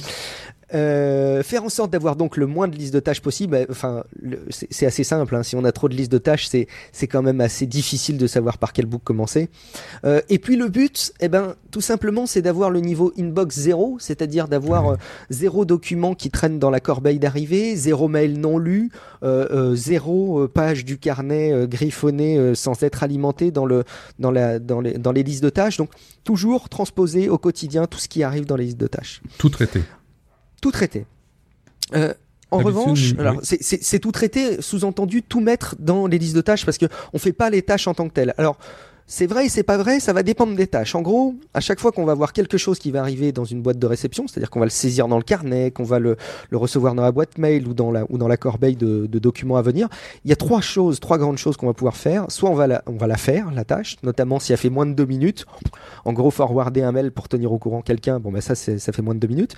[0.74, 3.66] Euh, faire en sorte d'avoir donc le moins de listes de tâches possible.
[3.70, 4.04] Enfin,
[4.50, 5.36] c'est assez simple.
[5.36, 5.44] Hein.
[5.44, 8.28] Si on a trop de listes de tâches, c'est c'est quand même assez difficile de
[8.28, 9.50] savoir par quel bout commencer.
[10.06, 13.98] Euh, et puis le but, eh ben, tout simplement, c'est d'avoir le niveau inbox zéro,
[14.00, 14.96] c'est-à-dire d'avoir euh,
[15.30, 18.90] zéro document qui traîne dans la corbeille d'arrivée, zéro mail non lu,
[19.74, 23.84] zéro page du carnet griffonné sans être alimenté dans le
[24.20, 25.78] dans la dans les dans les listes de tâches.
[25.78, 25.90] Donc
[26.24, 29.22] toujours transposer au quotidien tout ce qui arrive dans les listes de tâches.
[29.38, 29.82] Tout traité
[30.64, 31.06] tout traité.
[31.94, 32.14] Euh,
[32.50, 36.78] en revanche, alors c'est tout traité, sous-entendu tout mettre dans les listes de tâches parce
[36.78, 38.34] que on fait pas les tâches en tant que telles.
[38.38, 38.58] Alors
[39.06, 40.96] c'est vrai et c'est pas vrai, ça va dépendre des tâches.
[40.96, 43.62] En gros, à chaque fois qu'on va voir quelque chose qui va arriver dans une
[43.62, 46.16] boîte de réception, c'est-à-dire qu'on va le saisir dans le carnet, qu'on va le,
[46.50, 49.20] le, recevoir dans la boîte mail ou dans la, ou dans la corbeille de, de
[49.20, 49.90] documents à venir,
[50.24, 52.28] il y a trois choses, trois grandes choses qu'on va pouvoir faire.
[52.30, 54.86] Soit on va la, on va la faire, la tâche, notamment si elle fait moins
[54.86, 55.46] de deux minutes.
[56.06, 59.02] En gros, forwarder un mail pour tenir au courant quelqu'un, bon ben ça, ça fait
[59.02, 59.56] moins de deux minutes.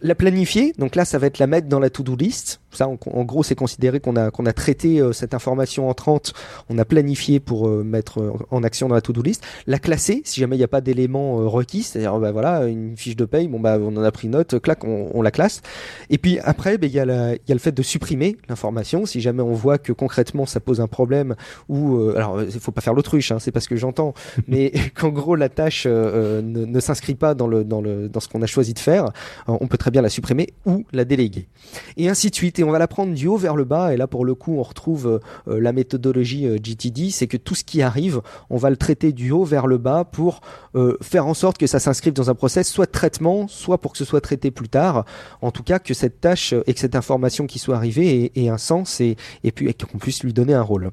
[0.00, 2.60] La planifier, donc là, ça va être la mettre dans la to-do list.
[2.70, 6.34] Ça, en, en gros, c'est considéré qu'on a, qu'on a traité euh, cette information entrante,
[6.68, 10.22] on a planifié pour euh, mettre euh, en action dans la to-do list, la classer
[10.24, 13.24] si jamais il n'y a pas d'éléments euh, requis, c'est-à-dire bah voilà une fiche de
[13.24, 15.62] paye, bon bah on en a pris note, clac, on, on la classe.
[16.10, 18.36] Et puis après, il bah, y a la, il y a le fait de supprimer
[18.48, 19.06] l'information.
[19.06, 21.34] Si jamais on voit que concrètement ça pose un problème
[21.68, 24.14] ou euh, alors il faut pas faire l'autruche, hein, c'est pas ce que j'entends,
[24.48, 28.20] mais qu'en gros la tâche euh, ne, ne s'inscrit pas dans le dans le dans
[28.20, 29.10] ce qu'on a choisi de faire,
[29.46, 31.48] on peut très bien la supprimer ou la déléguer.
[31.96, 32.58] Et ainsi de suite.
[32.58, 33.92] Et on va la prendre du haut vers le bas.
[33.92, 37.82] Et là pour le coup, on retrouve la méthodologie GTD, c'est que tout ce qui
[37.82, 38.20] arrive,
[38.50, 40.40] on va le traiter du haut vers le bas pour
[40.74, 43.92] euh, faire en sorte que ça s'inscrive dans un process soit de traitement, soit pour
[43.92, 45.04] que ce soit traité plus tard.
[45.42, 48.48] En tout cas, que cette tâche et que cette information qui soit arrivée ait, ait
[48.48, 50.90] un sens et, et puis qu'on puisse lui donner un rôle.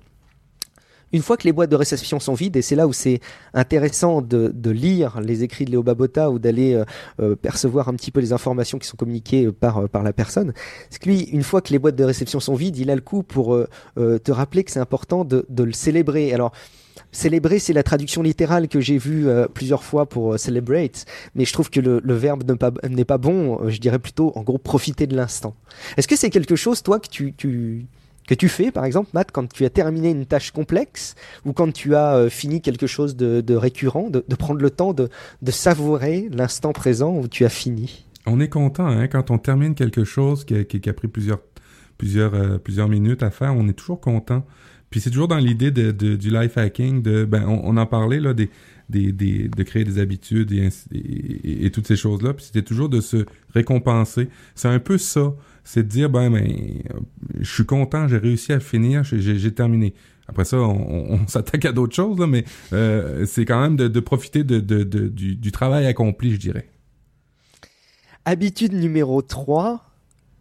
[1.14, 3.20] Une fois que les boîtes de réception sont vides, et c'est là où c'est
[3.54, 6.84] intéressant de, lire les écrits de Léo Babota ou d'aller euh,
[7.22, 10.54] euh, percevoir un petit peu les informations qui sont communiquées par, par la personne,
[10.90, 13.02] c'est que lui, une fois que les boîtes de réception sont vides, il a le
[13.02, 16.34] coup pour euh, te rappeler que c'est important de, le célébrer.
[16.34, 16.52] Alors,
[17.12, 21.46] célébrer, c'est la traduction littérale que j'ai vue euh, plusieurs fois pour euh, celebrate, mais
[21.46, 22.44] je trouve que le, verbe
[22.90, 25.56] n'est pas, bon, euh, je dirais plutôt en gros profiter de l'instant.
[25.98, 27.86] Est-ce que c'est quelque chose, toi, que tu,
[28.28, 31.72] que tu fais, par exemple, Matt, quand tu as terminé une tâche complexe ou quand
[31.72, 35.10] tu as euh, fini quelque chose de, récurrent, de, prendre le temps de,
[35.52, 38.06] savourer l'instant présent où tu as fini?
[38.26, 41.10] On est content hein, quand on termine quelque chose qui a, pris
[42.18, 44.46] euh, plusieurs minutes à faire, on est toujours content.
[44.90, 49.64] Puis c'est toujours dans l'idée du life hacking, de, ben, on, en parlait là de
[49.64, 50.52] créer des habitudes
[50.92, 52.34] et toutes ces choses-là.
[52.34, 54.30] Puis c'était toujours de se récompenser.
[54.54, 55.34] C'est un peu ça,
[55.66, 56.48] c'est de dire ben, ben
[57.40, 59.94] je suis content, j'ai réussi à finir, j'ai terminé.
[60.28, 64.44] Après ça, on, s'attaque à d'autres choses, là, mais euh, c'est quand même de, profiter
[64.44, 66.68] de du, du, travail accompli, je dirais.
[68.24, 69.95] Habitude numéro 3,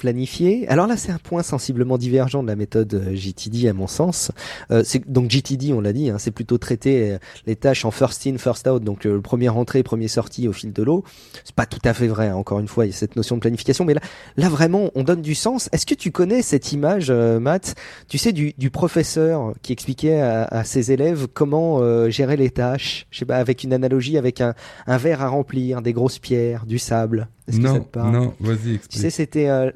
[0.04, 0.68] planifiées.
[0.68, 4.32] Alors là, c'est un point sensiblement divergent de la méthode euh, GTD à mon sens.
[4.70, 8.26] Euh, donc GTD, on l'a dit, hein, c'est plutôt traiter euh, les tâches en first
[8.26, 11.04] in, first out, donc euh, le premier entrée, premier sortie au fil de l'eau.
[11.42, 12.28] C'est pas tout à fait vrai.
[12.28, 14.02] hein, encore une fois, il y a cette notion de planification, mais là,
[14.36, 15.70] là vraiment, on donne du sens.
[15.72, 17.74] Est-ce que tu connais cette image, euh, Matt?
[18.06, 22.50] Tu sais du, du professeur qui expliquait à, à ses élèves comment euh, gérer les
[22.50, 23.06] tâches.
[23.10, 24.52] Je sais pas, avec une analogie, avec un,
[24.86, 27.28] un verre à remplir, des grosses pierres, du sable.
[27.46, 28.12] Est-ce que ça Non, te parle?
[28.12, 29.00] non, vas-y, tu explique.
[29.02, 29.70] sais, c'était euh,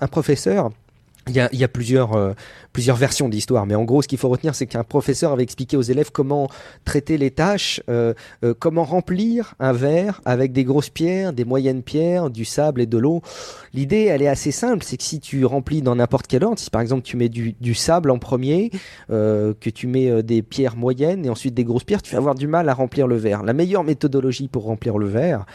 [0.00, 0.70] un professeur.
[1.28, 2.32] Il y a, il y a plusieurs, euh,
[2.72, 5.44] plusieurs versions de l'histoire, mais en gros, ce qu'il faut retenir, c'est qu'un professeur avait
[5.44, 6.48] expliqué aux élèves comment
[6.84, 8.12] traiter les tâches, euh,
[8.44, 12.86] euh, comment remplir un verre avec des grosses pierres, des moyennes pierres, du sable et
[12.86, 13.22] de l'eau.
[13.74, 16.68] L'idée, elle est assez simple, c'est que si tu remplis dans n'importe quel ordre, si
[16.68, 18.70] par exemple tu mets du, du sable en premier,
[19.10, 22.18] euh, que tu mets euh, des pierres moyennes et ensuite des grosses pierres, tu vas
[22.18, 23.42] avoir du mal à remplir le verre.
[23.42, 25.46] La meilleure méthodologie pour remplir le verre,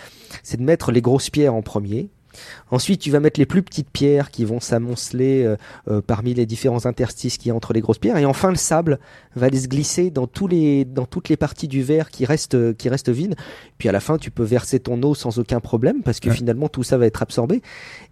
[0.41, 2.09] c'est de mettre les grosses pierres en premier.
[2.71, 5.55] Ensuite, tu vas mettre les plus petites pierres qui vont s'amonceler euh,
[5.89, 8.17] euh, parmi les différents interstices qu'il y a entre les grosses pierres.
[8.17, 8.99] Et enfin, le sable
[9.35, 12.75] va aller se glisser dans, tous les, dans toutes les parties du verre qui restent,
[12.77, 13.35] qui restent vides.
[13.77, 16.35] Puis à la fin, tu peux verser ton eau sans aucun problème parce que Ouais.
[16.35, 17.61] finalement, tout ça va être absorbé.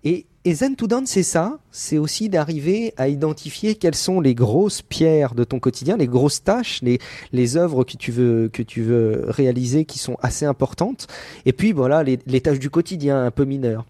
[0.03, 1.57] Et, et Zen to Done, c'est ça.
[1.71, 6.43] C'est aussi d'arriver à identifier quelles sont les grosses pierres de ton quotidien, les grosses
[6.43, 6.99] tâches, les,
[7.33, 11.07] les œuvres que tu veux, que tu veux réaliser qui sont assez importantes.
[11.45, 13.85] Et puis, voilà, les, les tâches du quotidien un peu mineures.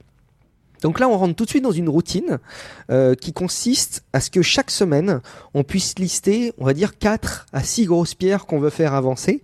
[0.81, 2.39] Donc là, on rentre tout de suite dans une routine
[2.89, 5.21] euh, qui consiste à ce que chaque semaine,
[5.53, 9.43] on puisse lister, on va dire, 4 à 6 grosses pierres qu'on veut faire avancer.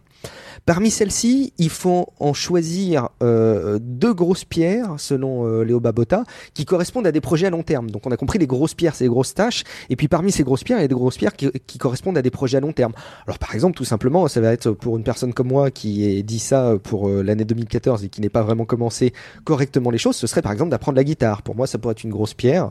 [0.65, 6.65] Parmi celles-ci, il faut en choisir euh, deux grosses pierres, selon euh, Léo Babota, qui
[6.65, 7.89] correspondent à des projets à long terme.
[7.89, 10.43] Donc on a compris les grosses pierres, c'est les grosses tâches, et puis parmi ces
[10.43, 12.73] grosses pierres, il y a des grosses pierres qui, correspondent à des projets à long
[12.73, 12.93] terme.
[13.25, 16.21] Alors par exemple, tout simplement, ça va être pour une personne comme moi qui ait
[16.21, 20.15] dit ça pour euh, l'année 2014 et qui n'ait pas vraiment commencé correctement les choses,
[20.15, 21.41] ce serait par exemple d'apprendre la guitare.
[21.41, 22.69] Pour moi, ça pourrait être une grosse pierre,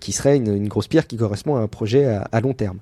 [0.00, 2.78] qui serait une, une grosse pierre qui correspond à un projet à, à long terme.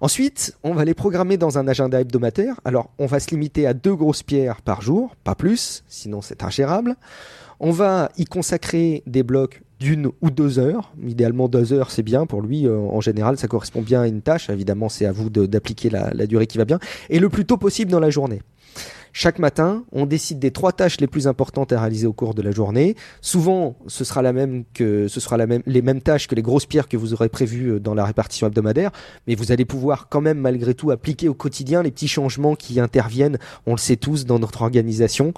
[0.00, 2.60] Ensuite, on va les programmer dans un agenda hebdomadaire.
[2.64, 6.96] Alors, on va limiter à deux grosses pierres par jour, pas plus, sinon c'est ingérable.
[7.60, 10.92] On va y consacrer des blocs d'une ou deux heures.
[11.06, 12.66] Idéalement, deux heures, c'est bien pour lui.
[12.66, 14.50] Euh, en général, ça correspond bien à une tâche.
[14.50, 16.78] Évidemment, c'est à vous d'appliquer la durée qui va bien.
[17.10, 18.40] Et le plus tôt possible dans la journée.
[19.12, 22.42] Chaque matin, on décide des trois tâches les plus importantes à réaliser au cours de
[22.42, 22.96] la journée.
[23.20, 26.42] Souvent, ce sera la même que ce sera la même les mêmes tâches que les
[26.42, 28.90] grosses pierres que vous aurez prévues euh, dans la répartition hebdomadaire,
[29.26, 32.80] mais vous allez pouvoir quand même malgré tout appliquer au quotidien les petits changements qui
[32.80, 33.38] interviennent.
[33.66, 35.32] On le sait tous dans notre organisation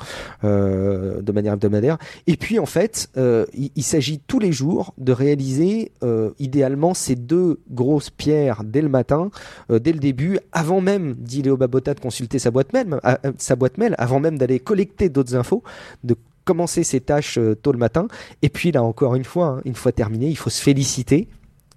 [0.45, 1.99] euh, de manière hebdomadaire.
[2.27, 7.15] Et puis en fait, euh, il, s'agit tous les jours de réaliser euh, idéalement ces
[7.15, 9.31] deux grosses pierres dès le matin,
[9.71, 12.99] euh, dès le début, avant même, dit Léo Babota, de consulter sa boîte mail,
[13.39, 15.63] sa boîte mail, avant même d'aller collecter d'autres infos,
[16.05, 18.07] de commencer ses tâches euh, tôt le matin.
[18.43, 21.29] Et puis là encore une fois, hein, une fois terminé, il faut se féliciter,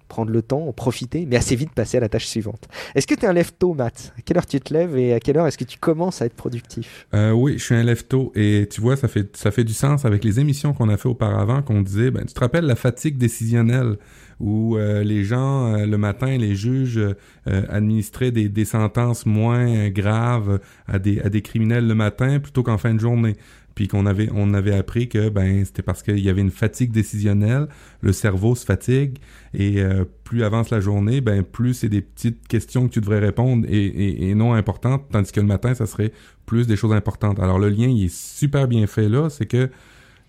[0.08, 2.68] prendre le temps, en profiter, mais assez vite passer à la tâche suivante.
[2.94, 4.12] Est-ce que tu es un lève tôt, Matt?
[4.18, 6.26] À quelle heure tu te lèves et à quelle heure est-ce que tu commences à
[6.26, 7.06] être productif?
[7.14, 10.04] Euh, oui, je suis un lève-tôt et tu vois, ça fait ça fait du sens
[10.04, 13.18] avec les émissions qu'on a fait auparavant, qu'on disait, ben tu te rappelles la fatigue
[13.18, 13.96] décisionnelle
[14.40, 19.90] où euh, les gens euh, le matin, les juges euh, administraient des, des sentences moins
[19.90, 23.36] graves à des à des criminels le matin plutôt qu'en fin de journée.
[23.76, 26.90] Puis qu'on avait on avait appris que ben c'était parce qu'il y avait une fatigue
[26.90, 27.68] décisionnelle,
[28.00, 29.18] le cerveau se fatigue
[29.54, 33.20] et euh, plus avance la journée, ben plus c'est des petites questions que tu devrais
[33.20, 36.12] répondre et, et, et non importantes, tandis que le matin ça serait
[36.46, 37.38] plus des choses importantes.
[37.38, 39.70] Alors le lien, il est super bien fait là, c'est que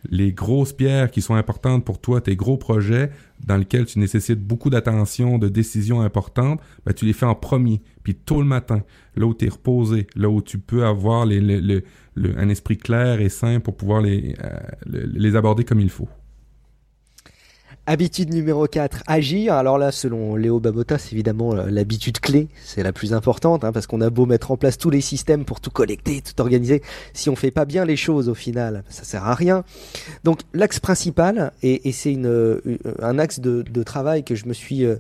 [0.10, 3.12] les grosses pierres qui sont importantes pour toi, tes gros projets
[3.46, 7.82] dans lesquels tu nécessites beaucoup d'attention, de décisions importantes, ben, tu les fais en premier,
[8.04, 8.84] puis tôt le matin,
[9.16, 11.84] là où tu es reposé, là où tu peux avoir les, les- les-
[12.16, 15.90] le- un esprit clair et sain pour pouvoir les, euh, le- les aborder comme il
[15.90, 16.10] faut.
[17.92, 19.54] Habitude numéro 4, agir.
[19.54, 23.74] Alors là, selon Léo Babota, c'est évidemment euh, l'habitude clé, c'est la plus importante, hein,
[23.74, 26.82] parce qu'on a beau mettre en place tous les systèmes pour tout collecter, tout organiser,
[27.12, 29.66] si on fait pas bien les choses au final, ça sert à rien.
[30.24, 32.62] Donc l'axe principal, et, c'est une, euh,
[33.02, 34.96] un axe de, de travail que je me suis, euh,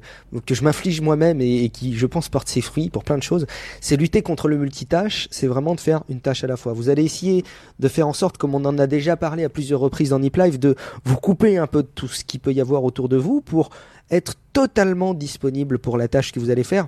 [0.45, 3.23] que je m'inflige moi-même et, et qui, je pense, porte ses fruits pour plein de
[3.23, 3.45] choses,
[3.79, 5.29] c'est lutter contre le multitâche.
[5.31, 6.73] C'est vraiment de faire une tâche à la fois.
[6.73, 7.45] Vous allez essayer
[7.79, 10.35] de faire en sorte, comme on en a déjà parlé à plusieurs reprises dans Nip
[10.35, 10.75] Live, de
[11.05, 13.69] vous couper un peu de tout ce qui peut y avoir autour de vous pour
[14.09, 16.87] être totalement disponible pour la tâche que vous allez faire.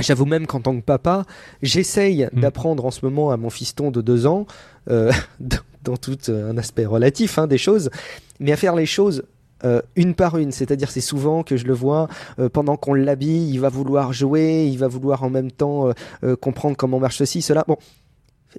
[0.00, 1.24] J'avoue même qu'en tant que papa,
[1.62, 2.40] j'essaye Mm.
[2.40, 4.46] d'apprendre en ce moment à mon fiston de deux ans,
[4.90, 5.10] euh,
[5.84, 7.90] dans- tout euh, un aspect relatif hein, des choses,
[8.40, 9.24] mais à faire les choses
[9.64, 10.52] euh, une par une.
[10.52, 12.06] C'est-à-dire, c'est souvent que je le vois
[12.38, 15.90] euh, pendant qu'on l'habille, il va vouloir jouer, il va vouloir en même temps
[16.22, 17.64] euh, comprendre comment marche ceci, cela.
[17.66, 17.76] Bon,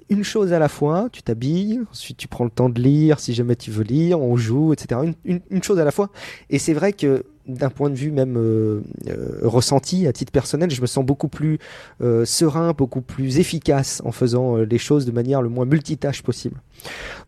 [0.08, 3.34] une chose à la fois, tu t'habilles, ensuite tu prends le temps de lire si
[3.34, 5.00] jamais tu veux lire, on joue, etc.
[5.04, 6.10] Une, une- une chose à la fois.
[6.48, 7.24] Et c'est vrai que
[7.54, 11.28] d'un point de vue même euh, euh, ressenti à titre personnel, je me sens beaucoup
[11.28, 11.58] plus
[12.02, 16.60] euh, serein, beaucoup plus efficace en faisant les choses de manière le moins multitâche possible.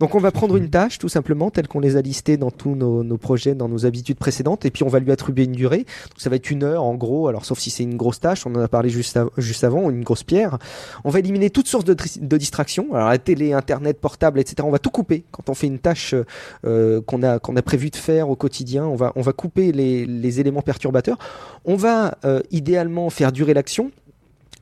[0.00, 2.74] Donc on va prendre une tâche tout simplement telle qu'on les a listées dans tous
[2.74, 5.84] nos, projets, dans nos habitudes précédentes, et puis on va lui attribuer une durée.
[6.16, 8.54] Ça va être une heure en gros, alors sauf si c'est une grosse tâche, on
[8.54, 10.58] en a parlé juste, juste avant, une grosse pierre.
[11.04, 14.56] On va éliminer toutes sources de, de distraction, alors la télé, internet, portable, etc.
[14.64, 16.14] On va tout couper quand on fait une tâche
[16.62, 18.86] qu'on a qu'on a prévu de faire au quotidien.
[18.86, 21.18] On va on va couper les, les éléments perturbateurs.
[21.64, 23.90] On va euh, idéalement faire durer l'action.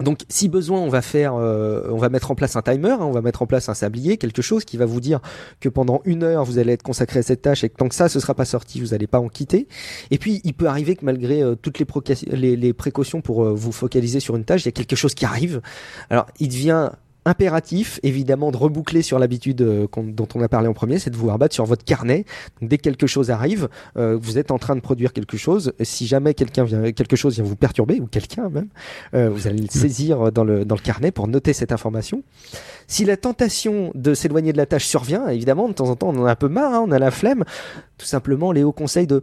[0.00, 2.98] Donc, si besoin, on va faire, euh, on va mettre en place un timer, hein,
[3.02, 5.20] on va mettre en place un sablier, quelque chose qui va vous dire
[5.60, 7.94] que pendant une heure, vous allez être consacré à cette tâche et que tant que
[7.94, 9.68] ça, ce sera pas sorti, vous n'allez pas en quitter.
[10.10, 14.36] Et puis, il peut arriver que malgré euh, toutes les, précautions pour vous focaliser sur
[14.36, 15.60] une tâche, il y a quelque chose qui arrive.
[16.08, 16.90] Alors, il devient
[17.24, 21.16] impératif, évidemment, de reboucler sur l'habitude euh, dont on a parlé en premier, c'est de
[21.16, 22.24] vous rabattre sur votre carnet.
[22.62, 25.72] Dès que quelque chose arrive, euh, vous êtes en train de produire quelque chose.
[25.82, 28.68] Si jamais quelqu'un vient, quelque chose vient vous perturber, ou quelqu'un même,
[29.14, 32.22] euh, vous allez le saisir dans le, dans le carnet pour noter cette information.
[32.86, 36.18] Si la tentation de s'éloigner de la tâche survient, évidemment, de temps en temps, on
[36.20, 37.44] en a un peu marre, hein, on a la flemme.
[37.98, 39.22] Tout simplement, Léo conseille de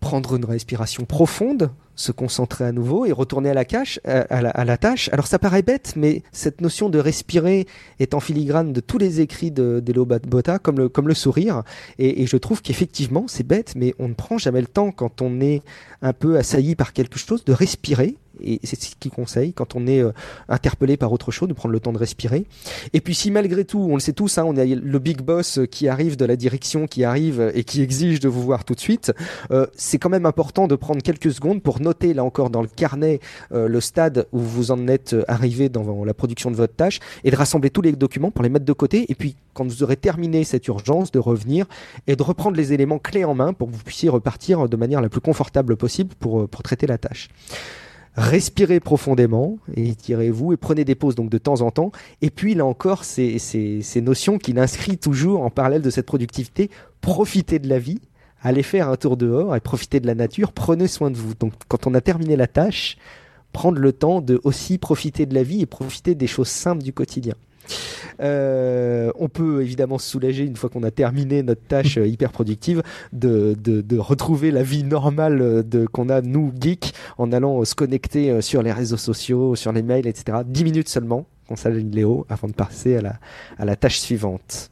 [0.00, 4.76] prendre une respiration profonde, se concentrer à nouveau et retourner à la, cache, à, la,
[4.76, 5.10] tâche.
[5.12, 7.66] Alors ça paraît bête, mais cette notion de respirer
[7.98, 11.64] est en filigrane de tous les écrits de d'Elo Bota, comme le, sourire.
[11.98, 15.40] Et je trouve qu'effectivement, c'est bête, mais on ne prend jamais le temps quand on
[15.40, 15.62] est
[16.02, 18.16] un peu assailli par quelque chose de respirer.
[18.42, 20.12] Et c'est ce qu'il conseille quand on est euh,
[20.48, 22.44] interpellé par autre chose, de prendre le temps de respirer.
[22.92, 25.60] Et puis si malgré tout, on le sait tous, hein, on a le big boss
[25.70, 28.80] qui arrive de la direction, qui arrive et qui exige de vous voir tout de
[28.80, 29.12] suite,
[29.50, 32.68] euh, c'est quand même important de prendre quelques secondes pour noter là encore dans le
[32.68, 33.20] carnet
[33.52, 37.30] euh, le stade où vous en êtes arrivé dans la production de votre tâche et
[37.30, 39.06] de rassembler tous les documents pour les mettre de côté.
[39.08, 41.66] Et puis quand vous aurez terminé cette urgence, de revenir
[42.06, 45.00] et de reprendre les éléments clés en main pour que vous puissiez repartir de manière
[45.00, 47.28] la plus confortable possible pour, euh, pour traiter la tâche
[48.18, 51.92] respirez profondément étirez-vous et prenez des pauses donc de temps en temps.
[52.20, 56.06] Et puis là encore, ces, ces, ces notions qu'il inscrit toujours en parallèle de cette
[56.06, 56.68] productivité,
[57.00, 58.00] profitez de la vie,
[58.42, 61.34] allez faire un tour dehors et profitez de la nature, prenez soin de vous.
[61.34, 62.98] Donc quand on a terminé la tâche,
[63.52, 66.92] prendre le temps de aussi profiter de la vie et profiter des choses simples du
[66.92, 67.34] quotidien.
[68.20, 72.32] Euh, on peut évidemment se soulager une fois qu'on a terminé notre tâche euh, hyper
[72.32, 73.54] productive de,
[73.98, 78.62] retrouver la vie normale euh, de qu'on a nous geeks en allant se connecter sur
[78.62, 80.38] les réseaux sociaux, sur les mails, etc.
[80.46, 84.70] 10 minutes seulement, conseille Léo, avant de passer à la, tâche suivante.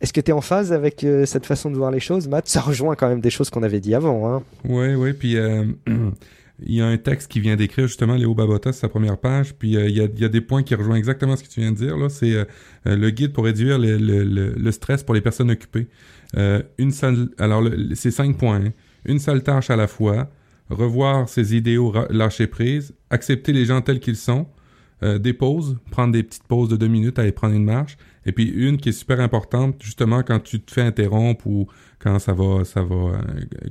[0.00, 2.48] Est-ce que tu es en phase avec cette façon de voir les choses, Matt?
[2.48, 4.32] Ça rejoint quand même des choses qu'on avait dit avant.
[4.32, 4.42] Hein.
[4.64, 5.36] Oui, oui, puis
[6.60, 9.76] il y a un texte qui vient d'écrire justement Léo Babota, sa première page, puis
[9.76, 11.96] euh, il, y a, des points qui rejoignent exactement ce que tu viens de dire.
[11.96, 12.08] là.
[12.08, 12.44] C'est euh,
[12.86, 15.88] euh, le guide pour réduire le, stress pour les personnes occupées.
[16.78, 16.92] Une
[17.38, 17.62] alors
[17.94, 18.60] c'est cinq points.
[18.66, 18.72] hein.
[19.04, 20.30] Une seule tâche à la fois,
[20.70, 24.46] revoir ses idéaux, lâcher prise, accepter les gens tels qu'ils sont,
[25.02, 28.48] des pauses, prendre des petites pauses de deux minutes, aller prendre une marche, et puis
[28.48, 31.66] une qui est super importante, justement quand tu te fais interrompre ou
[31.98, 33.20] quand ça va, ça va, euh,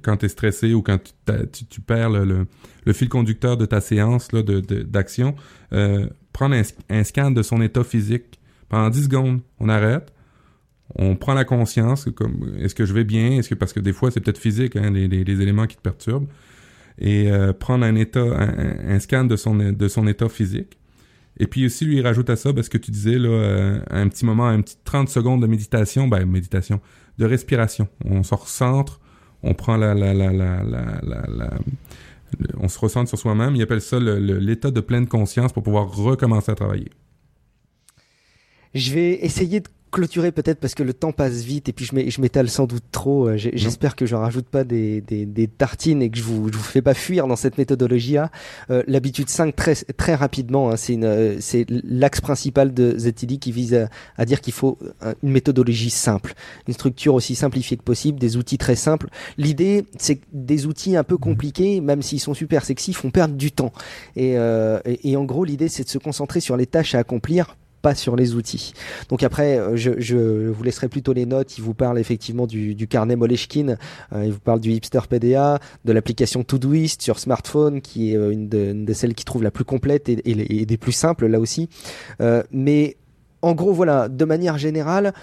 [0.01, 0.97] quand t'es stressé ou quand
[1.51, 2.47] tu, tu, perds le,
[2.93, 5.35] fil conducteur de ta séance là, de, de- d'action,
[5.73, 6.55] euh, prendre
[6.89, 8.39] un, scan de son état physique.
[8.69, 10.13] Pendant 10 secondes, on arrête,
[10.95, 13.91] on prend la conscience, comme est-ce que je vais bien, est-ce que parce que des
[13.91, 16.27] fois c'est peut-être physique, hein, les, éléments qui te perturbent,
[16.97, 20.77] et euh, prendre un état, un, scan de son état physique.
[21.41, 24.07] Et puis aussi, lui, il rajoute à ça, parce que tu disais, là, euh, un
[24.09, 26.79] petit moment, un petit 30 secondes de méditation, ben, méditation,
[27.17, 27.87] de respiration.
[28.05, 29.01] On se recentre,
[29.41, 29.95] on prend la,
[32.59, 33.55] on se recentre sur soi-même.
[33.55, 36.91] Il appelle ça l'état de pleine conscience pour pouvoir recommencer à travailler.
[38.75, 41.93] Je vais essayer de clôturer peut-être parce que le temps passe vite et puis je
[41.95, 43.27] m'é- je m'étale sans doute trop.
[43.27, 46.57] Euh, J'espère que j'en rajoute pas des, des, des tartines et que je vous, je
[46.57, 48.31] vous fais pas fuir dans cette méthodologie-là.
[48.69, 53.51] Euh, L'habitude 5 très, très rapidement, hein, c'est euh, c'est l'axe principal de ZTD qui
[53.51, 54.77] vise à, à dire qu'il faut
[55.23, 56.33] une méthodologie simple,
[56.67, 59.09] une structure aussi simplifiée que possible, des outils très simples.
[59.37, 63.35] L'idée, c'est que des outils un peu compliqués, même s'ils sont super sexy, font perdre
[63.35, 63.73] du temps.
[64.15, 66.99] Et, euh, et, et en gros, l'idée, c'est de se concentrer sur les tâches à
[66.99, 68.73] accomplir pas sur les outils.
[69.09, 71.57] Donc après, euh, je, vous laisserai plutôt les notes.
[71.57, 73.77] Il vous parle effectivement du, carnet Moleskine,
[74.13, 78.31] euh, il vous parle du hipster PDA, de l'application Todoist sur smartphone, qui est euh,
[78.31, 81.69] une de, celles qui trouve la plus complète et, des plus simples là aussi.
[82.51, 82.97] Mais
[83.41, 85.13] en gros, voilà, de manière générale,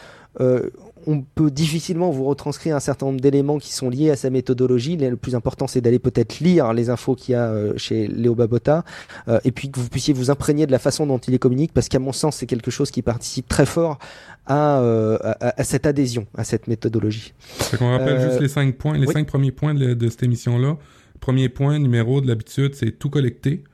[1.09, 4.99] on peut difficilement vous retranscrire un certain nombre d'éléments qui sont liés à sa méthodologie.
[4.99, 8.35] Le plus important, c'est d'aller peut-être lire les infos qu'il y a euh, chez Léo
[8.35, 8.85] Babota,
[9.27, 11.73] euh, et puis que vous puissiez vous imprégner de la façon dont il les communique,
[11.73, 13.99] parce qu'à mon sens, c'est quelque chose qui participe très fort
[14.45, 17.33] à, euh, à, à cette adhésion, à cette méthodologie.
[17.41, 19.13] Fait qu'on rappelle juste les cinq points, les oui.
[19.15, 20.77] cinq premiers points de, de cette émission-là.
[21.21, 23.65] Premier point, numéro de l'habitude, c'est tout collecter.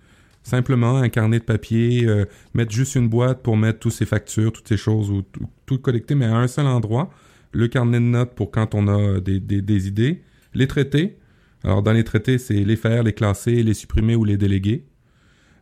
[0.45, 4.53] Simplement, un carnet de papier, euh, mettre juste une boîte pour mettre toutes ces factures,
[4.53, 5.23] toutes ces choses, ou
[5.67, 7.11] tout collecter, mais à un seul endroit.
[7.55, 10.23] Le carnet de notes pour quand on a des, des, des idées.
[10.53, 11.19] Les traités.
[11.63, 14.85] Alors, dans les traités, c'est les faire, les classer, les supprimer ou les déléguer.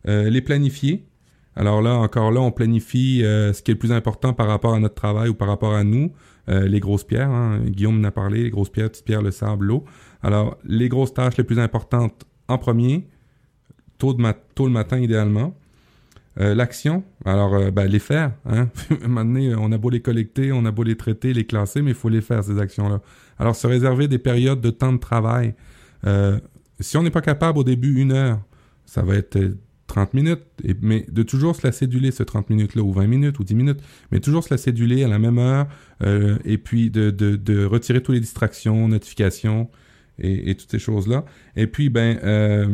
[0.08, 1.06] Euh, les planifier.
[1.54, 4.74] Alors là, encore là, on planifie euh, ce qui est le plus important par rapport
[4.74, 6.12] à notre travail ou par rapport à nous.
[6.48, 7.60] Euh, les grosses pierres, hein.
[7.66, 9.84] Guillaume en a parlé, les grosses pierres, petites pierres, le sable, l'eau.
[10.22, 13.06] Alors, les grosses tâches les plus importantes en premier,
[13.98, 15.54] tôt le matin idéalement.
[16.40, 18.32] Euh, L'action, alors euh, ben, les faire.
[18.46, 18.70] Hein?
[19.02, 21.90] moment donné, on a beau les collecter, on a beau les traiter, les classer, mais
[21.90, 23.00] il faut les faire, ces actions-là.
[23.38, 25.54] Alors, se réserver des périodes de temps de travail.
[26.06, 26.38] Euh,
[26.80, 28.40] si on n'est pas capable au début, une heure,
[28.86, 29.58] ça va être euh,
[29.88, 30.42] 30 minutes,
[30.80, 33.80] mais de toujours se la céduler, ce 30 minutes-là, ou 20 minutes, ou 10 minutes,
[34.10, 35.66] mais toujours se la céduler à la même heure,
[36.02, 39.68] euh, et puis de, de, de retirer toutes les distractions, notifications,
[40.18, 41.24] et, et toutes ces choses-là.
[41.56, 42.68] Et puis, ben, euh,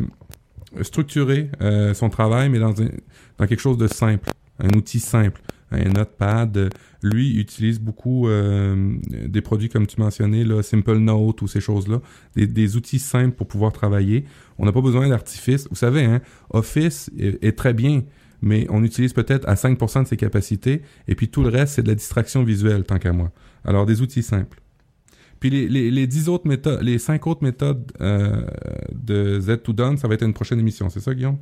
[0.82, 5.84] structurer euh, son travail, mais dans, dans quelque chose de simple, un outil simple, un
[5.84, 6.70] notepad.
[7.02, 12.00] Lui utilise beaucoup euh, des produits comme tu mentionnais, là, Simple Note ou ces choses-là,
[12.34, 14.24] des, des outils simples pour pouvoir travailler.
[14.58, 15.68] On n'a pas besoin d'artifice.
[15.70, 16.20] Vous savez, hein,
[16.50, 18.02] Office est, est très bien,
[18.42, 21.82] mais on utilise peut-être à 5% de ses capacités, et puis tout le reste, c'est
[21.82, 23.30] de la distraction visuelle, tant qu'à moi.
[23.64, 24.60] Alors, des outils simples.
[25.40, 28.46] Puis les, les, les 10 autres méthodes, les 5 autres méthodes euh,
[28.92, 31.38] de Z to Done, ça va être une prochaine émission, c'est ça, Guillaume?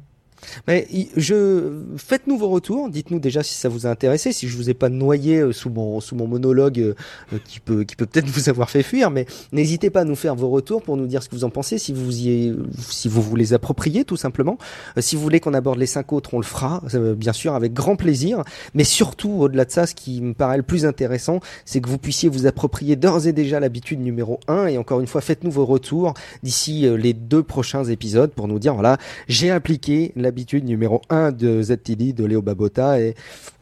[0.66, 2.88] Mais je faites-nous vos retours.
[2.88, 5.70] Dites-nous déjà si ça vous a intéressé, si je vous ai pas noyé euh, sous
[5.70, 6.94] mon sous mon monologue euh,
[7.32, 9.10] euh, qui peut qui peut peut-être vous avoir fait fuir.
[9.10, 11.50] Mais n'hésitez pas à nous faire vos retours pour nous dire ce que vous en
[11.50, 14.58] pensez, si vous y si vous vous les appropriez tout simplement.
[14.98, 16.82] Si vous voulez qu'on aborde les cinq autres, on le fera,
[17.16, 18.42] bien sûr avec grand plaisir.
[18.74, 21.98] Mais surtout au-delà de ça, ce qui me paraît le plus intéressant, c'est que vous
[21.98, 25.66] puissiez vous approprier d'ores et déjà l'habitude numéro 1 Et encore une fois, faites-nous vos
[25.66, 31.30] retours d'ici les deux prochains épisodes pour nous dire voilà j'ai appliqué l'habitude numéro 1
[31.30, 33.14] de ZTD de Léo Babota et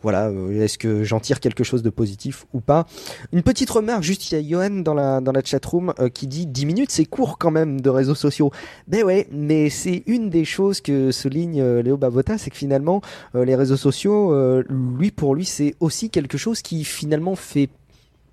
[0.02, 2.86] voilà, euh, est-ce que j'en tire quelque chose de positif ou pas?
[3.32, 6.26] Une petite remarque, juste il y a Johan dans la, dans la chatroom euh, qui
[6.26, 8.50] dit 10 minutes c'est court quand même de réseaux sociaux.
[8.88, 13.02] Ben ouais, mais c'est une des choses que souligne euh, Léo Babota, c'est que finalement
[13.34, 14.34] euh, les réseaux sociaux,
[14.68, 17.68] lui pour lui c'est aussi quelque chose qui finalement fait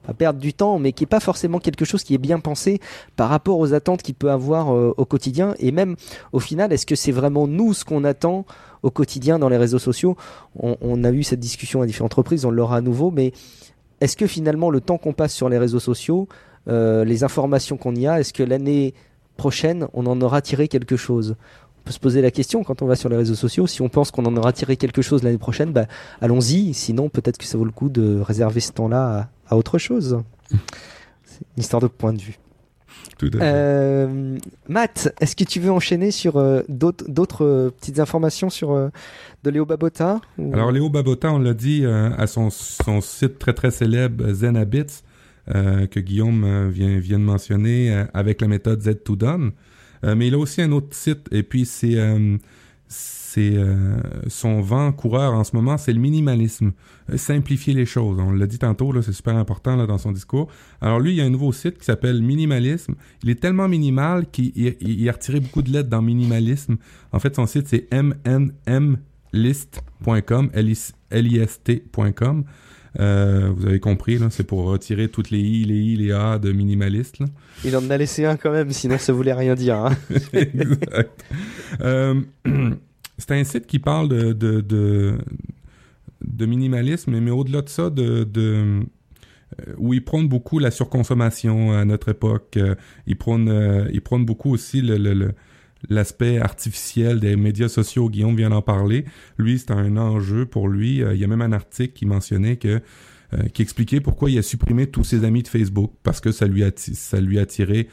[0.05, 2.79] pas perdre du temps, mais qui est pas forcément quelque chose qui est bien pensé
[3.15, 5.55] par rapport aux attentes qu'il peut avoir euh, au quotidien.
[5.59, 5.95] Et même
[6.31, 8.45] au final, est-ce que c'est vraiment nous ce qu'on attend
[8.83, 10.15] au quotidien dans les réseaux sociaux?
[10.59, 13.31] On, a eu cette discussion à différentes reprises, on l'aura à nouveau, mais
[13.99, 16.27] est-ce que finalement le temps qu'on passe sur les réseaux sociaux,
[16.67, 18.93] euh, les informations qu'on y a, est-ce que l'année
[19.37, 21.35] prochaine on en aura tiré quelque chose?
[21.83, 24.11] Peut se poser la question quand on va sur les réseaux sociaux, si on pense
[24.11, 25.85] qu'on en aura tiré quelque chose l'année prochaine, bah,
[26.21, 29.77] allons-y, sinon peut-être que ça vaut le coup de réserver ce temps-là à, à autre
[29.77, 30.21] chose.
[31.23, 32.37] C'est une histoire de point de vue.
[33.17, 33.43] Tout à.
[33.43, 38.89] Euh, Matt, est-ce que tu veux enchaîner sur euh, d'autres euh, petites informations sur euh,
[39.43, 43.53] de Léo Babota ou- Alors, Léo Babota, on l'a dit à son, son site très
[43.53, 45.01] très célèbre Zen Habits,
[45.47, 49.51] que Guillaume vient, vient de mentionner avec la méthode Z to Done.
[50.03, 52.37] Euh, mais il a aussi un autre site, et puis c'est euh,
[52.87, 53.95] c'est euh,
[54.27, 56.73] son vent coureur en ce moment, c'est le minimalisme.
[57.09, 58.19] Euh, simplifier les choses.
[58.19, 60.49] On l'a dit tantôt, c'est super important là, dans son discours.
[60.81, 62.95] Alors lui, il y a un nouveau site qui s'appelle Minimalisme.
[63.23, 66.75] Il est tellement minimal qu'il il- il a retiré beaucoup de lettres dans minimalisme.
[67.13, 67.87] En fait, son site, c'est
[69.33, 70.49] mnmlist.com,
[71.11, 72.43] L-I-S-T.com.
[72.99, 76.37] Euh, vous avez compris, là, c'est pour retirer toutes les i, les i, les a
[76.39, 77.19] de minimaliste.
[77.19, 77.27] Là.
[77.63, 79.75] Il en a laissé un quand même, sinon ça voulait rien dire.
[79.77, 79.95] hein.
[80.33, 81.23] exact.
[81.81, 82.21] Euh,
[83.17, 85.17] c'est un site qui parle de, de, de,
[86.25, 88.81] de minimalisme, mais au-delà de ça, de, de
[89.59, 92.59] euh, où ils prônent beaucoup la surconsommation à notre époque.
[93.07, 95.33] Ils prônent, ils prônent beaucoup aussi le, le, le-
[95.89, 98.09] l'aspect artificiel des médias sociaux.
[98.09, 99.05] Guillaume vient d'en parler.
[99.37, 101.01] Lui, c'est un enjeu pour lui.
[101.03, 102.81] Euh, il y a même un article qui mentionnait que
[103.33, 106.47] euh, qui expliquait pourquoi il a supprimé tous ses amis de Facebook parce que ça
[106.47, 107.87] lui a ça lui a tiré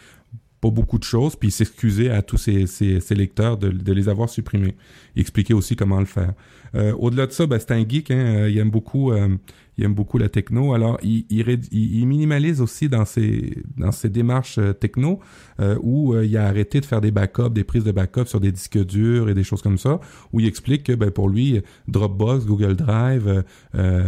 [0.60, 4.28] pas beaucoup de choses, puis il s'excusait à tous ses, ses, lecteurs de, les avoir
[4.28, 4.74] supprimés.
[5.14, 6.32] Il expliquait aussi comment le faire.
[6.74, 9.28] Euh, Au-delà de ça, ben, c'est un geek, hein, euh, il aime beaucoup, euh,
[9.76, 10.74] il aime beaucoup la techno.
[10.74, 15.20] Alors, il, minimalise aussi dans ses dans ses démarches techno,
[15.60, 18.50] euh, où il a arrêté de faire des backups, des prises de backup sur des
[18.50, 20.00] disques durs et des choses comme ça,
[20.32, 23.44] où il explique que ben, pour lui, Dropbox, Google Drive,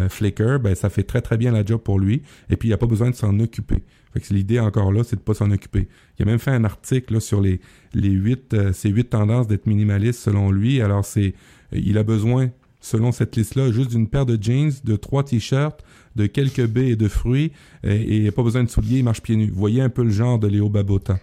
[0.08, 2.78] Flickr, ben, ça fait très très bien la job pour lui, et puis il a
[2.78, 3.84] pas besoin de s'en occuper.
[4.12, 5.88] Fait que l'idée encore là, c'est de pas s'en occuper.
[6.18, 7.60] Il a même fait un article là, sur les
[7.94, 10.80] les huit euh, ces huit tendances d'être minimaliste selon lui.
[10.80, 11.34] Alors c'est
[11.72, 12.50] il a besoin
[12.80, 15.84] selon cette liste-là juste d'une paire de jeans, de trois t-shirts,
[16.16, 17.52] de quelques baies et de fruits
[17.84, 19.50] et, et pas besoin de souliers, il marche pieds nus.
[19.50, 21.18] Vous voyez un peu le genre de Léo Babota.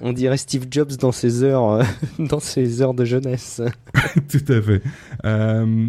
[0.00, 1.84] On dirait Steve Jobs dans ses heures, euh,
[2.18, 3.60] dans ses heures de jeunesse.
[4.28, 4.82] Tout à fait.
[5.24, 5.88] Euh,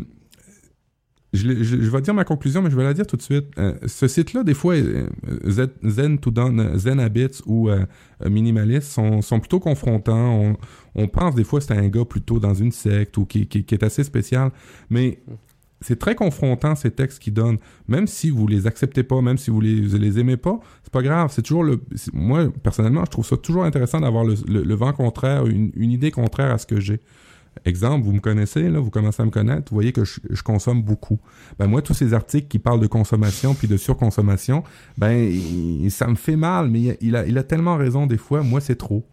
[1.33, 3.45] je, je, je, vais dire ma conclusion, mais je vais la dire tout de suite.
[3.57, 5.07] Euh, ce site-là, des fois, euh,
[5.83, 7.85] Zen to Done, Zen Habits ou euh,
[8.25, 10.13] Minimalist sont, sont plutôt confrontants.
[10.15, 10.57] On,
[10.95, 13.63] on pense des fois que c'est un gars plutôt dans une secte ou qui, qui,
[13.63, 14.51] qui est assez spécial,
[14.89, 15.19] mais
[15.79, 17.57] c'est très confrontant ces textes qu'ils donnent.
[17.87, 21.01] Même si vous les acceptez pas, même si vous les, les aimez pas, c'est pas
[21.01, 21.31] grave.
[21.33, 21.81] C'est toujours le.
[22.13, 25.91] Moi, personnellement, je trouve ça toujours intéressant d'avoir le, le, le, vent contraire, une, une
[25.91, 26.99] idée contraire à ce que j'ai.
[27.65, 31.19] Exemple, vous me connaissez, vous commencez à me connaître, vous voyez que je, consomme beaucoup.
[31.59, 34.63] Ben moi, tous ces articles qui parlent de consommation puis de surconsommation,
[34.97, 35.31] ben
[35.89, 38.41] ça me fait mal, mais il a, tellement raison des fois.
[38.41, 39.05] Moi, c'est trop.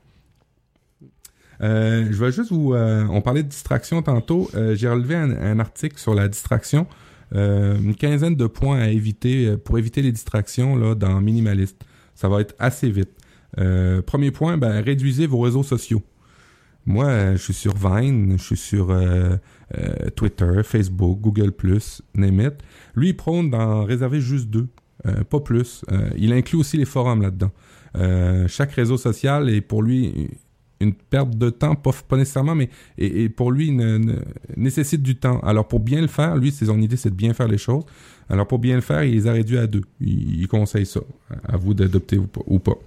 [1.60, 2.72] Euh, je vais juste vous...
[2.72, 4.48] Euh, on parlait de distraction tantôt.
[4.54, 6.86] Euh, J'ai relevé un, article sur la distraction.
[7.32, 11.82] Une quinzaine de points à éviter pour éviter les distractions dans Minimaliste.
[12.14, 13.10] Ça va être assez vite.
[14.06, 16.02] premier point, ben, réduisez vos réseaux sociaux.
[16.88, 19.36] Moi, je suis sur Vine, je suis sur euh,
[19.76, 21.52] euh, Twitter, Facebook, Google+,
[22.14, 22.54] name it.
[22.94, 24.68] Lui, il prône d'en réserver juste deux,
[25.04, 25.84] euh, pas plus.
[26.16, 27.50] il inclut aussi les forums là-dedans.
[28.48, 30.30] chaque réseau social est pour lui
[30.80, 34.14] une perte de temps, pas, nécessairement, mais et, pour lui ne, ne,
[34.56, 35.40] nécessite du temps.
[35.40, 37.84] Alors pour bien le faire, lui, son idée, c'est de bien faire les choses.
[38.30, 39.84] Alors pour bien le faire, il les a réduits à deux.
[40.00, 41.00] Il, il conseille ça.
[41.46, 42.18] À vous d'adopter.
[42.46, 42.78] Ou pas.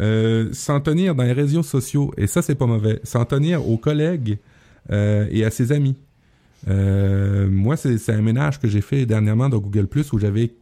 [0.00, 3.78] Euh, s'en tenir dans les réseaux sociaux, et ça c'est pas mauvais, s'en tenir aux
[3.78, 4.38] collègues
[4.90, 5.96] euh, et à ses amis.
[6.68, 10.54] Euh, moi, c'est un ménage que j'ai fait dernièrement dans Google où j'avais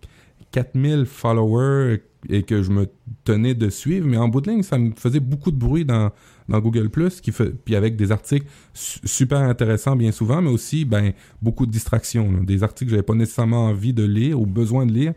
[0.51, 2.87] 4000 followers et que je me
[3.24, 6.11] tenais de suivre, mais en bout de ligne, ça me faisait beaucoup de bruit dans,
[6.49, 11.12] dans Google qui puis avec des articles su super intéressants bien souvent, mais aussi ben
[11.41, 14.93] beaucoup de distractions, des articles que j'avais pas nécessairement envie de lire ou besoin de
[14.93, 15.14] lire,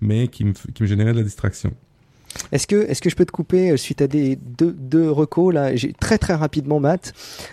[0.00, 1.72] mais qui me, qui me généraient de la distraction.
[2.52, 5.74] Est-ce que, est-ce que je peux te couper suite à des deux, deux recos là?
[5.76, 7.12] J'ai très très rapidement, Matt.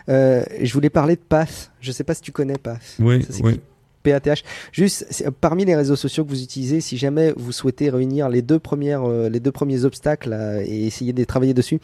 [0.09, 1.71] Euh, je voulais parler de PATH.
[1.81, 2.95] Je sais pas si tu connais PATH.
[2.99, 3.59] Oui, Ça, oui.
[4.03, 4.43] PATH.
[4.71, 8.59] Juste parmi les réseaux sociaux que vous utilisez, si jamais vous souhaitez réunir les deux
[8.59, 11.79] premières, euh, les deux premiers obstacles et essayer de travailler dessus,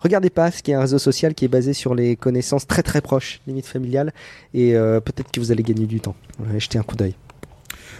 [0.00, 3.00] regardez PATH, qui est un réseau social qui est basé sur les connaissances très très
[3.00, 4.12] proches, limite familiale,
[4.54, 6.14] et euh, peut-être que vous allez gagner du temps.
[6.38, 7.14] Ouais, jetez un coup d'œil.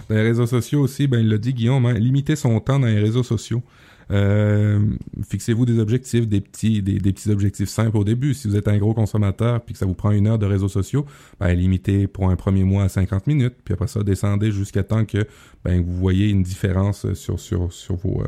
[0.08, 2.86] Dans les réseaux sociaux aussi, ben il l'a dit Guillaume, hein, limiter son temps dans
[2.86, 3.62] les réseaux sociaux.
[4.10, 4.80] Euh,
[5.28, 8.34] fixez-vous des objectifs, des petits, des, petits objectifs simples au début.
[8.34, 10.68] Si vous êtes un gros consommateur puis que ça vous prend une heure de réseaux
[10.68, 11.06] sociaux,
[11.40, 15.04] ben, limitez pour un premier mois à 50 minutes, puis après ça, descendez jusqu'à temps
[15.04, 15.26] que
[15.64, 18.26] ben, vous voyez une différence sur, euh,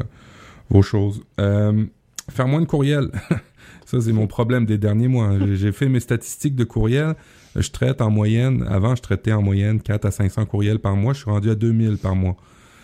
[0.70, 1.22] vos choses.
[1.41, 1.85] Euh,
[2.31, 3.11] faire moins de courriels.
[3.85, 5.33] ça, c'est mon problème des derniers mois.
[5.55, 7.14] J'ai fait mes statistiques de courriels.
[7.55, 11.14] Je traite en moyenne, avant, je traitais en moyenne 4 à 500 courriels par mois.
[11.14, 12.37] Je suis rendu à 2000 par mois.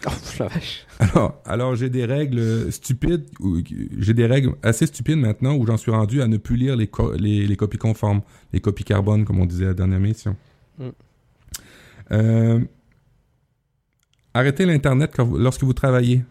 [0.07, 0.86] Oh, la vache.
[0.98, 3.24] Alors, alors j'ai des règles stupides,
[3.98, 6.88] j'ai des règles assez stupides maintenant où j'en suis rendu à ne plus lire les,
[6.88, 8.22] co les, les, copies conformes,
[8.53, 10.36] les copies carbone, comme on disait à la dernière mission.
[10.78, 10.88] Mm.
[12.12, 12.61] Euh,
[14.34, 16.24] arrêtez l'Internet lorsque vous travaillez.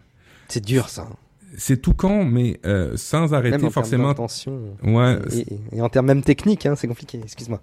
[0.48, 1.08] C'est dur, ça.
[1.56, 4.14] C'est tout con, mais euh, sans arrêter même en forcément.
[4.82, 5.18] Ouais.
[5.32, 7.20] Et, et, et, en termes même techniques, hein, c'est compliqué.
[7.22, 7.60] Excuse-moi.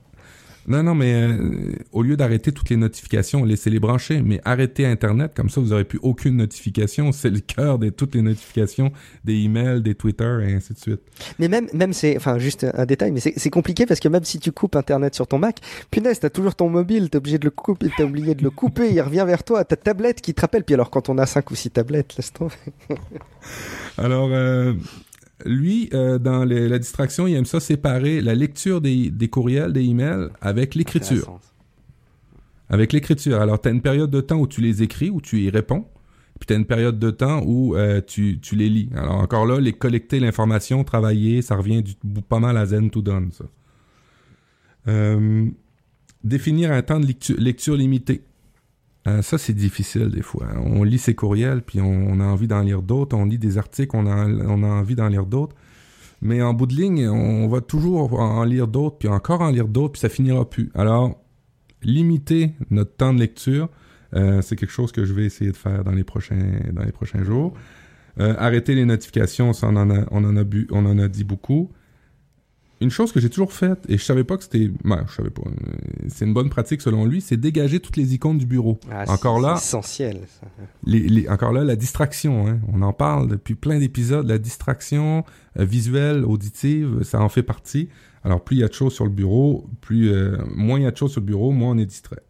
[0.70, 5.32] Non, non, mais euh, au lieu d'arrêter toutes les notifications, laissez-les brancher, mais arrêtez Internet,
[5.36, 7.12] comme ça vous n'aurez plus aucune notification.
[7.20, 8.92] C'est le cœur de toutes les notifications,
[9.26, 11.02] des emails, des Twitter et ainsi de suite.
[11.40, 14.40] Mais même, même c'est, enfin, juste un détail, mais c'est compliqué parce que même si
[14.40, 15.58] tu coupes Internet sur ton Mac,
[15.90, 18.92] punaise, t'as toujours ton mobile, t'es obligé de le couper, t'as oublié de le couper,
[18.92, 20.64] il revient vers toi, ta tablette qui te rappelle.
[20.64, 22.54] Puis alors, quand on a cinq ou six tablettes, laisse tomber.
[23.98, 24.74] alors, euh,
[25.46, 29.74] lui, euh, dans les, la distraction, il aime ça séparer la lecture des, des courriels,
[29.74, 31.40] des emails, avec l'écriture.
[32.70, 33.42] Avec l'écriture.
[33.42, 35.86] Alors, tu as une période de temps où tu les écris, où tu y réponds,
[36.40, 38.90] puis tu as une période de temps où euh, tu, tu les lis.
[38.96, 41.96] Alors, encore là, les collecter l'information, travailler, ça revient du,
[42.28, 43.46] pas mal à Zen to Done, ça.
[44.88, 45.46] Euh,
[46.24, 48.22] définir un temps de lecture, lecture limité.
[49.10, 50.47] Euh, ça, c'est difficile des fois.
[50.57, 53.16] On lit ses courriels, puis on, a envie d'en lire d'autres.
[53.16, 55.55] On lit des articles, on a, on a envie d'en lire d'autres.
[56.22, 59.68] Mais en bout de ligne, on va toujours en lire d'autres, puis encore en lire
[59.68, 60.70] d'autres, puis ça finira plus.
[60.76, 61.18] Alors,
[61.82, 63.70] limiter notre temps de lecture,
[64.16, 66.91] euh, c'est quelque chose que je vais essayer de faire dans les prochains, dans les
[66.91, 67.53] prochains jours.
[68.20, 71.24] Euh, arrêter les notifications, on en a, on en a, bu, on en a dit
[71.24, 71.72] beaucoup
[72.82, 74.72] une chose que j'ai toujours faite, et je savais pas que c'était...
[74.86, 75.42] Ben, je savais pas.
[75.46, 75.76] euh,
[76.08, 78.80] C'est une bonne pratique selon lui, c'est dégager toutes les icônes du bureau.
[78.90, 80.22] Ah, encore c'est- là, essentiel.
[80.40, 80.48] ça.
[80.86, 82.48] les, les- encore là, la distraction.
[82.48, 82.60] Hein.
[82.72, 84.26] On en parle depuis plein d'épisodes.
[84.28, 85.26] La distraction
[85.60, 87.90] euh, visuelle, auditive, ça en fait partie.
[88.24, 90.86] Alors, plus il y a de choses sur le bureau, plus euh, moins il y
[90.88, 92.22] a de choses sur le bureau, moins on est distrait.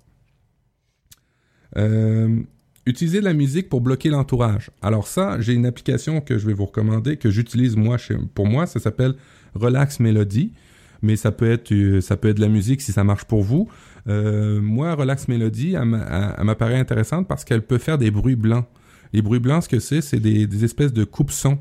[1.78, 2.41] Euh,
[2.86, 4.72] utiliser de la musique pour bloquer l'entourage.
[4.82, 8.47] Alors ça, j'ai une application que je vais vous recommander, que j'utilise moi chez, pour
[8.47, 8.66] moi.
[8.66, 9.14] Ça s'appelle
[9.56, 10.54] Relax Melody.
[11.02, 13.41] Mais ça peut être euh, ça peut être de la musique si ça marche pour
[13.41, 13.70] vous.
[14.08, 18.12] Euh, moi, Relax Melody, elle m'a- elle- elle m'apparaît intéressante parce qu'elle peut faire des
[18.12, 18.66] bruits blancs.
[19.14, 21.58] Les bruits blancs, ce que c'est, c'est des, espèces de coupe-sons,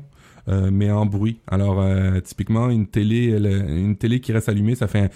[0.49, 1.39] euh, mais en bruit.
[1.47, 3.29] Alors, euh, typiquement, une télé,
[3.69, 5.09] une télé qui reste allumée, ça fait un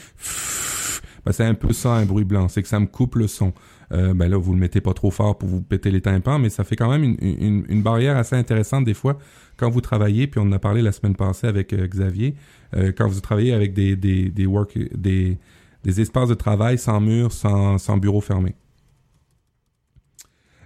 [1.26, 2.50] ben, c'est un peu ça, un bruit blanc.
[2.50, 3.54] C'est que ça me coupe le son.
[3.92, 6.50] Euh, ben là, vous le mettez pas trop fort pour vous péter les tympans, mais
[6.50, 9.18] ça fait quand même une, une, une barrière assez intéressante des fois
[9.58, 12.36] quand vous travaillez, puis on en a parlé la semaine passée avec euh, Xavier,
[12.76, 15.38] euh, quand vous travaillez avec des, des, des, work, des,
[15.84, 18.56] des espaces de travail sans mur, sans, sans bureau fermé.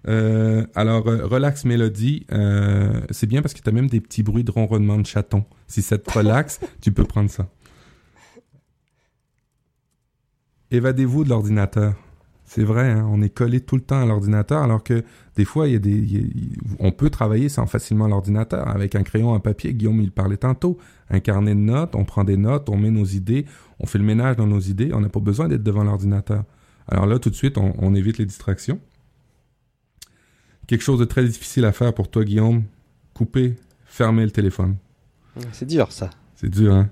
[0.07, 4.23] Euh, alors, euh, Relax Mélodie, euh, c'est bien parce que tu as même des petits
[4.23, 5.43] bruits de ronronnement de chaton.
[5.67, 7.47] Si ça te relaxe, tu peux prendre ça.
[10.71, 11.93] Évadez-vous de l'ordinateur.
[12.49, 15.03] C'est vrai, hein, on est collé tout le temps à l'ordinateur, alors que
[15.35, 18.95] des fois, il y a des, y a- on peut travailler sans facilement l'ordinateur, avec
[18.95, 19.73] un crayon, un papier.
[19.73, 20.77] Guillaume, il parlait tantôt.
[21.09, 23.45] Un carnet de notes, on prend des notes, on met nos idées,
[23.79, 24.91] on fait le ménage dans nos idées.
[24.93, 26.45] On n'a pas besoin d'être devant l'ordinateur.
[26.87, 28.79] Alors là, tout de suite, on, on évite les distractions.
[30.67, 32.63] Quelque chose de très difficile à faire pour toi, Guillaume.
[33.13, 33.55] Couper,
[33.85, 34.75] fermer le téléphone.
[35.51, 36.09] C'est dur ça.
[36.35, 36.89] C'est dur, hein?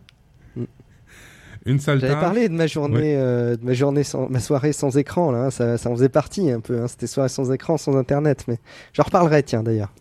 [1.66, 4.98] Une seule J'avais parlé de ma journée, euh, de ma journée sans, ma soirée sans
[4.98, 5.46] écran là.
[5.46, 6.80] hein, ça, ça en faisait partie un peu.
[6.80, 8.60] hein, C'était soirée sans écran, sans internet, mais
[8.94, 9.92] j'en reparlerai tiens d'ailleurs.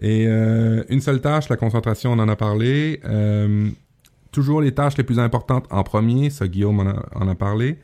[0.00, 3.00] Et euh, une seule tâche, la concentration, on en a parlé.
[3.04, 3.68] Euh,
[4.32, 7.78] toujours les tâches les plus importantes en premier, ça Guillaume en a, en a parlé.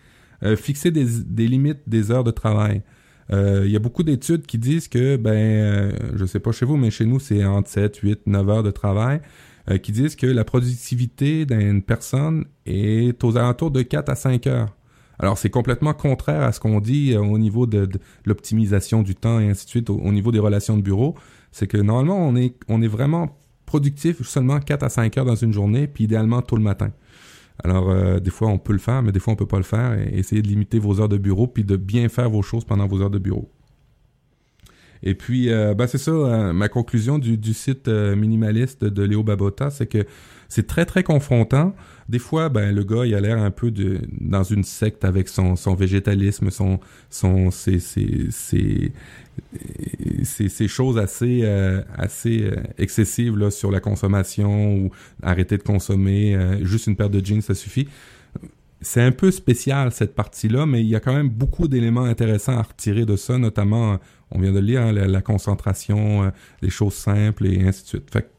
[0.57, 2.83] Fixer des, des limites des heures de travail.
[3.31, 6.91] Il y a beaucoup d'études qui disent que, ben, je sais pas chez vous, mais
[6.93, 9.21] chez nous, c'est entre 7, 8, 9 heures de travail,
[9.71, 14.47] euh, qui disent que la productivité d'une personne est aux alentours de 4 à 5
[14.47, 14.75] heures.
[15.19, 17.89] Alors, c'est complètement contraire à ce qu'on dit euh, au niveau de,
[18.25, 21.15] l'optimisation du temps et ainsi de suite, au, au niveau des relations de bureau.
[21.51, 25.35] C'est que normalement, on est, on est vraiment productif seulement 4 à 5 heures dans
[25.35, 26.91] une journée, puis idéalement tôt le matin.
[27.65, 29.65] Alors, euh, des fois, on peut le faire, mais des fois, on peut pas le
[29.65, 29.99] faire.
[29.99, 32.87] Et essayez de limiter vos heures de bureau, puis de bien faire vos choses pendant
[32.87, 33.51] vos heures de bureau.
[35.03, 39.03] Et puis, euh, ben, c'est ça, euh, ma conclusion du, du site euh, minimaliste de
[39.03, 40.07] Léo Babota, c'est que
[40.49, 41.75] c'est très, très confrontant.
[42.09, 45.29] Des fois, ben, le gars, il a l'air un peu de, dans une secte avec
[45.29, 46.81] son, son végétalisme, son,
[47.11, 48.93] son, ses, ses,
[50.25, 54.91] ses, choses assez euh, assez euh, excessives là, sur la consommation ou
[55.23, 57.89] arrêter de consommer juste une paire de jeans ça suffit
[58.81, 62.59] c'est un peu spécial cette partie-là, mais il y a quand même beaucoup d'éléments intéressants
[62.59, 63.99] à retirer de ça, notamment,
[64.31, 66.31] on vient de le lire, hein, la, concentration, euh,
[66.63, 68.11] les choses simples et ainsi de suite.
[68.13, 68.31] Fait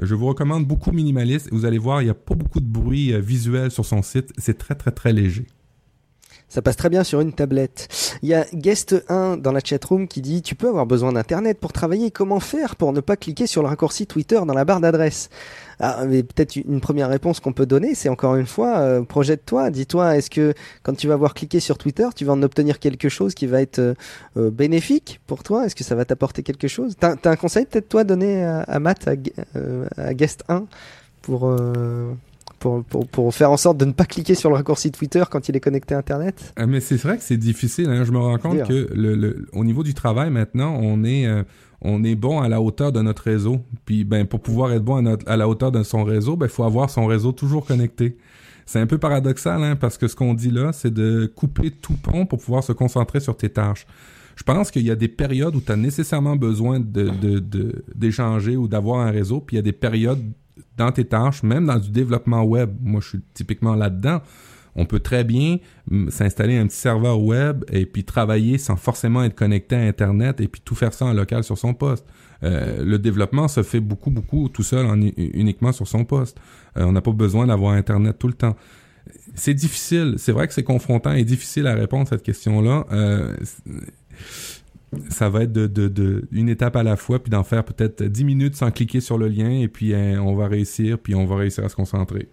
[0.00, 1.48] euh, je vous recommande beaucoup minimaliste.
[1.52, 4.32] Vous allez voir, il n'y a pas beaucoup de bruit euh, visuel sur son site.
[4.38, 5.46] C'est très, très, très léger.
[6.48, 8.16] Ça passe très bien sur une tablette.
[8.22, 11.60] Il y a Guest 1 dans la chatroom qui dit Tu peux avoir besoin d'internet
[11.60, 12.10] pour travailler.
[12.10, 15.30] Comment faire pour ne pas cliquer sur le raccourci Twitter dans la barre d'adresse?
[15.80, 19.70] Ah, mais Peut-être une première réponse qu'on peut donner, c'est encore une fois euh, projette-toi.
[19.70, 23.08] Dis-toi, est-ce que quand tu vas avoir cliqué sur Twitter, tu vas en obtenir quelque
[23.08, 23.94] chose qui va être euh,
[24.36, 25.66] euh, bénéfique pour toi?
[25.66, 26.94] Est-ce que ça va t'apporter quelque chose?
[27.00, 29.12] T'as as un conseil peut-être toi donné à, à Matt, à,
[29.56, 30.66] euh, à Guest 1
[31.22, 31.46] pour.
[31.48, 32.12] euh,
[32.58, 35.48] pour, pour, pour faire en sorte de ne pas cliquer sur le raccourci Twitter quand
[35.48, 36.52] il est connecté à Internet?
[36.56, 37.88] Ah, mais c'est vrai que c'est difficile.
[37.88, 38.04] Hein.
[38.04, 41.42] Je me rends compte que le, le- au niveau du travail maintenant, on est euh,
[41.82, 43.60] on est bon à la hauteur de notre réseau.
[43.84, 46.64] Puis ben pour pouvoir être bon à, la hauteur de son réseau, ben il faut
[46.64, 48.16] avoir son réseau toujours connecté.
[48.66, 51.96] C'est un peu paradoxal, hein, parce que ce qu'on dit là, c'est de couper tout
[51.96, 53.86] pont pour pouvoir se concentrer sur tes tâches.
[54.36, 57.84] Je pense qu'il y a des périodes où tu as nécessairement besoin de, de, de-
[57.94, 60.22] d'échanger ou d'avoir un réseau, puis il y a des périodes
[60.76, 62.70] dans tes tâches, même dans du développement web.
[62.80, 64.20] Moi, je suis typiquement là-dedans.
[64.76, 65.58] On peut très bien
[66.08, 70.48] s'installer un petit serveur web et puis travailler sans forcément être connecté à Internet et
[70.48, 72.06] puis tout faire ça en local sur son poste.
[72.42, 76.38] Euh, le développement se fait beaucoup, beaucoup tout seul en, uniquement sur son poste.
[76.76, 78.56] Euh, on n'a pas besoin d'avoir Internet tout le temps.
[79.34, 80.14] C'est difficile.
[80.18, 82.86] C'est vrai que c'est confrontant et difficile à répondre à cette question-là.
[82.92, 83.36] Euh,
[85.08, 85.58] ça va être
[86.32, 89.28] une étape à la fois, puis d'en faire peut-être 10 minutes sans cliquer sur le
[89.28, 92.28] lien, et puis hein, on va réussir, puis on va réussir à se concentrer.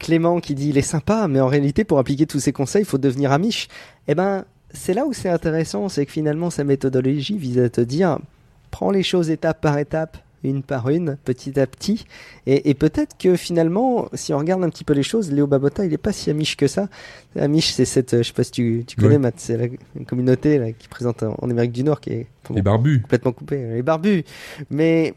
[0.00, 2.86] Clément qui dit il est sympa, mais en réalité, pour appliquer tous ces conseils, il
[2.86, 3.68] faut devenir amiche.
[4.08, 7.80] Eh ben, c'est là où c'est intéressant, c'est que finalement, sa méthodologie vise à te
[7.80, 8.18] dire
[8.72, 12.06] prends les choses étape par étape, une par une, petit à petit.
[12.46, 15.84] Et, et peut-être que finalement, si on regarde un petit peu les choses, Léo Babota,
[15.84, 16.88] il est pas si amiche que ça.
[17.38, 19.18] Amiche, c'est cette, euh, je sais pas si tu, tu connais.
[19.18, 22.26] Matt, c'est la une communauté là, qui présente en en Amérique du Nord qui est
[22.54, 23.02] Les barbus.
[23.02, 24.24] complètement coupé, les barbus.
[24.70, 25.14] Mais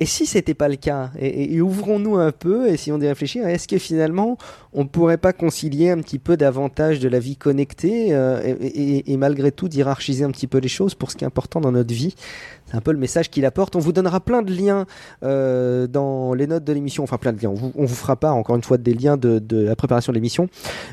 [0.00, 3.46] et si c'était pas le cas Et, ouvrons-nous un peu, essayons d'y réfléchir.
[3.46, 4.38] Est-ce que finalement,
[4.72, 9.16] on pourrait pas concilier un petit peu davantage de la vie connectée euh, et, et-
[9.16, 11.94] malgré tout d'hierarchiser un petit peu les choses pour ce qui est important dans notre
[11.94, 12.16] vie
[12.74, 13.76] un peu le message qu'il apporte.
[13.76, 14.86] On vous donnera plein de liens
[15.22, 17.50] euh, dans les notes de l'émission, enfin plein de liens.
[17.50, 20.48] On vous, vous fera pas encore une fois des liens de, la préparation de l'émission,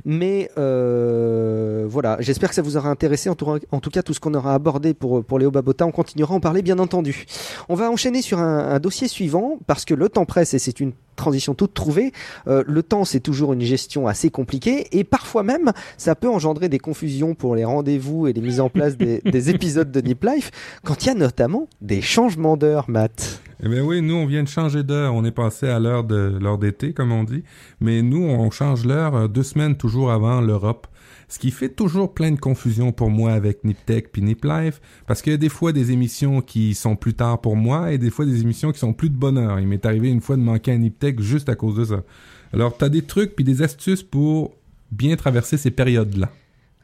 [0.06, 2.18] mais euh, voilà.
[2.20, 3.30] J'espère que ça vous aura intéressé.
[3.30, 6.38] En tout, cas, tout ce qu'on aura abordé pour pour Léo Babota, on continuera à
[6.38, 7.26] en parler bien entendu.
[7.70, 10.94] On va enchaîner sur un dossier suivant parce que le temps presse et c'est une
[11.22, 12.12] transition toute trouvée.
[12.48, 16.68] Euh, le temps, c'est toujours une gestion assez compliquée et parfois même, ça peut engendrer
[16.68, 20.24] des confusions pour les rendez-vous et les mises en place des, des épisodes de Nip
[20.24, 20.52] Life
[20.84, 23.42] quand il y a notamment des changements d'heure, Matt.
[23.64, 25.14] Eh bien oui, nous, on vient de changer d'heure.
[25.14, 27.44] On est passé à l'heure de l'heure d'été, comme on dit.
[27.80, 30.88] Mais nous, on change l'heure euh, deux semaines toujours avant l'Europe.
[31.32, 35.32] Ce qui fait toujours plein de confusion pour moi avec NipTech puis NipLife, parce qu'il
[35.32, 38.26] y a des fois des émissions qui sont plus tard pour moi et des fois
[38.26, 39.58] des émissions qui sont plus de bonne heure.
[39.58, 42.04] Il m'est arrivé une fois de manquer un NipTech juste à cause de ça.
[42.52, 44.56] Alors, t'as des trucs puis des astuces pour
[44.92, 46.30] bien traverser ces périodes-là.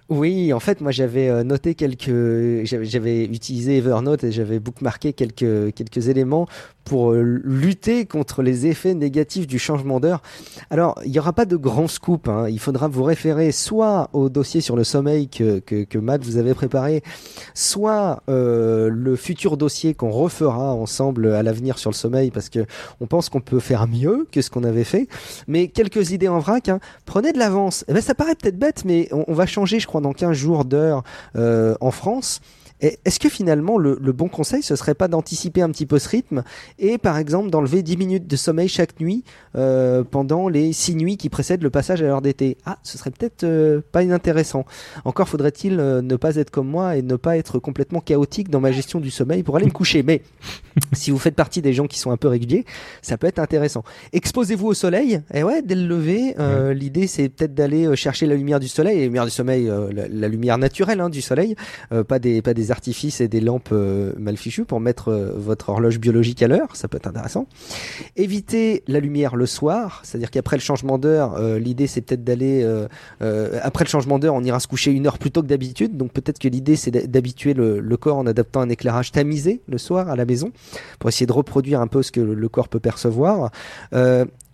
[0.10, 5.74] Oui, en fait, moi j'avais euh, noté quelques, j'avais- utilisé Evernote et j'avais bookmarké quelques
[5.74, 6.48] quelques éléments
[6.86, 10.22] pour euh, lutter contre les effets négatifs du changement d'heure.
[10.70, 12.30] Alors, il n'y aura pas de grand scoop.
[12.30, 12.48] hein.
[12.50, 16.38] Il faudra vous référer soit au dossier sur le sommeil que que, que Matt vous
[16.38, 17.04] avait préparé,
[17.54, 22.66] soit euh, le futur dossier qu'on refera ensemble à l'avenir sur le sommeil, parce que
[23.02, 25.10] on pense qu'on peut faire mieux que ce qu'on avait fait.
[25.48, 26.70] Mais quelques idées en vrac.
[26.70, 26.80] Hein.
[27.06, 27.84] Prenez de l'avance.
[27.90, 30.66] Eh ben, ça paraît peut-être bête, mais on va changer, je crois, dans 15 jours
[30.66, 31.04] d'heure
[31.36, 32.42] euh, en France.
[32.82, 36.10] Est-ce que finalement le, le bon conseil ce serait pas d'anticiper un petit peu ce
[36.10, 36.44] rythme
[36.80, 39.24] et par exemple d'enlever 10 minutes de sommeil chaque nuit
[39.56, 42.58] euh, pendant les 6 nuits qui précèdent le passage à l'heure d'été?
[42.66, 44.66] Ah, ce serait peut-être euh, pas inintéressant.
[45.06, 48.60] Encore faudrait-il euh, ne pas être comme moi et ne pas être complètement chaotique dans
[48.60, 50.04] ma gestion du sommeil pour aller me coucher.
[50.04, 50.22] Mais
[50.94, 52.66] si vous faites partie des gens qui sont un peu réguliers,
[53.02, 53.84] ça peut être intéressant.
[54.14, 55.22] Exposez-vous au soleil.
[55.34, 56.36] Et ouais, dès le lever,
[56.74, 59.00] l'idée c'est peut-être d'aller chercher la lumière du soleil.
[59.00, 61.56] La lumière du sommeil, la, la lumière naturelle hein, du soleil,
[62.08, 65.70] pas des pas des artifices et des lampes euh, mal fichues pour mettre euh, votre
[65.70, 66.76] horloge biologique à l'heure.
[66.76, 67.48] Ça peut être intéressant.
[68.16, 72.66] Évitez la lumière le soir, c'est-à-dire qu'après le changement d'heure, euh, l'idée c'est peut-être d'aller
[73.62, 75.98] après le changement d'heure, on ira se coucher une heure plus tôt que d'habitude.
[75.98, 80.10] Donc peut-être que l'idée c'est d'habituer le, corps en adaptant un éclairage tamisé le soir
[80.10, 80.52] à la maison
[81.00, 83.52] pour essayer de reproduire un peu ce que le, corps peut percevoir.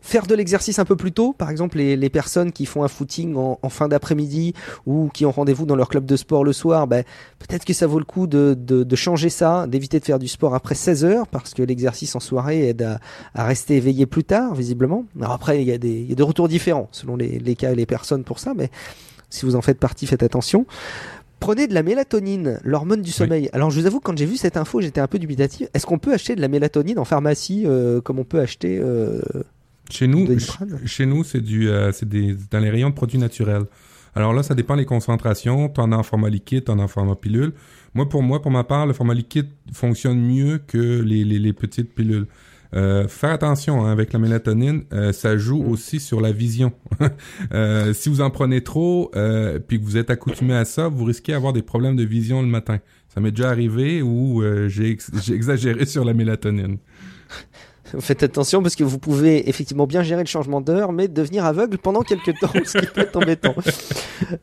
[0.05, 2.89] Faire de l'exercice un peu plus tôt, par exemple les, les personnes qui font un
[2.89, 4.53] footing en, en fin d'après-midi
[4.85, 7.05] ou qui ont rendez-vous dans leur club de sport le soir, ben,
[7.39, 10.27] peut-être que ça vaut le coup de, de, de changer ça, d'éviter de faire du
[10.27, 12.99] sport après 16 heures parce que l'exercice en soirée aide à,
[13.33, 15.05] à rester éveillé plus tard, visiblement.
[15.17, 17.55] Alors après, il y a des, il y a des retours différents selon les, les
[17.55, 18.69] cas et les personnes pour ça, mais
[19.29, 20.65] si vous en faites partie, faites attention.
[21.39, 23.49] Prenez de la mélatonine, l'hormone du sommeil.
[23.51, 25.67] Alors je vous avoue, quand j'ai vu cette info, j'étais un peu dubitatif.
[25.73, 29.21] Est-ce qu'on peut acheter de la mélatonine en pharmacie euh, comme on peut acheter euh,
[29.93, 30.27] Chez nous,
[30.85, 33.63] chez nous, c'est du, euh, c'est des dans les rayons de produits naturels.
[34.15, 35.69] Alors là, ça dépend des concentrations.
[35.69, 37.53] T'en as en format liquide, t'en as en format pilule.
[37.93, 41.53] Moi, pour moi, pour ma part, le format liquide fonctionne mieux que les, les, les
[41.53, 42.27] petites pilules.
[42.75, 45.71] Euh, faire attention hein, avec la mélatonine, euh, ça joue Mm.
[45.71, 46.73] aussi sur la vision.
[47.53, 51.03] Euh, si vous en prenez trop, euh, puis que vous êtes accoutumé à ça, vous
[51.05, 52.79] risquez d'avoir des problèmes de vision le matin.
[53.13, 56.77] Ça m'est déjà arrivé où euh, j'ai ex- j'ai exagéré sur la mélatonine.
[57.99, 61.77] Faites attention parce que vous pouvez effectivement bien gérer le changement d'heure, mais devenir aveugle
[61.77, 63.55] pendant quelques temps, ce qui peut être embêtant.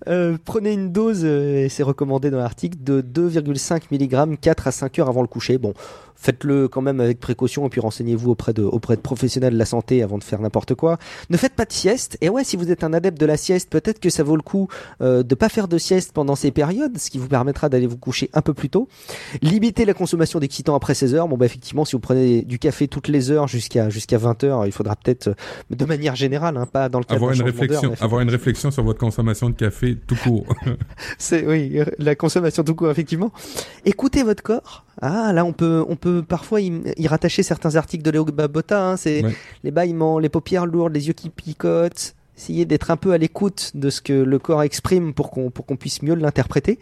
[0.08, 4.70] Euh, prenez une dose, euh, et c'est recommandé dans l'article, de 2,5 mg 4 à
[4.72, 5.58] 5 heures avant le coucher.
[5.58, 5.74] Bon,
[6.20, 9.64] faites-le quand même avec précaution et puis renseignez-vous auprès de, auprès de professionnels de la
[9.64, 10.98] santé avant de faire n'importe quoi.
[11.30, 12.18] Ne faites pas de sieste.
[12.20, 14.42] Et ouais, si vous êtes un adepte de la sieste, peut-être que ça vaut le
[14.42, 14.68] coup
[15.00, 17.96] euh, de pas faire de sieste pendant ces périodes, ce qui vous permettra d'aller vous
[17.96, 18.88] coucher un peu plus tôt.
[19.40, 21.28] Limiter la consommation d'excitants après 16 heures.
[21.28, 24.66] Bon, bah, effectivement, si vous prenez du café toutes les heures jusqu'à jusqu'à 20 heures,
[24.66, 25.34] il faudra peut-être, euh,
[25.70, 28.82] de manière générale, hein, pas dans le cadre Avoir une réflexion, avoir une réflexion sur
[28.82, 30.46] votre consommation de café tout court.
[31.18, 33.32] c'est oui, la consommation tout court effectivement.
[33.86, 34.84] Écoutez votre corps.
[35.02, 38.82] Ah là on peut on peut parfois y, y rattacher certains articles de Léo Babota.
[38.82, 39.34] Hein, c'est Ouais.
[39.64, 42.14] les bâillements, les paupières lourdes, les yeux qui picotent.
[42.40, 45.66] Essayez d'être un peu à l'écoute de ce que le corps exprime pour qu'on pour
[45.66, 46.78] qu'on puisse mieux l'interpréter.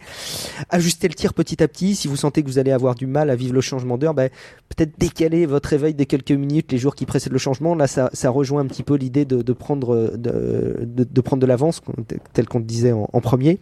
[0.69, 1.95] Ajustez le tir petit à petit.
[1.95, 4.29] Si vous sentez que vous allez avoir du mal à vivre le changement d'heure, ben,
[4.69, 7.75] peut-être décaler votre réveil de quelques minutes les jours qui précèdent le changement.
[7.75, 11.81] Là, ça, ça rejoint un petit peu l'idée de, prendre de, de, prendre de l'avance,
[12.31, 13.59] tel qu'on disait en, premier.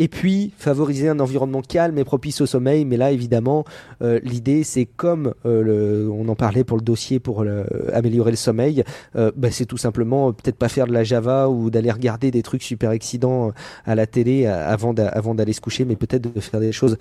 [0.00, 2.84] Et puis favoriser un environnement calme et propice au sommeil.
[2.84, 3.64] Mais là, évidemment,
[4.02, 7.44] euh, l'idée c'est comme euh, on en parlait pour le dossier pour
[7.92, 8.82] améliorer le sommeil,
[9.16, 12.42] euh, ben, c'est tout simplement peut-être pas faire de la Java ou d'aller regarder des
[12.42, 13.52] trucs super excitants
[13.84, 16.98] à la télé avant d'aller se coucher, mais peut-être de faire des choses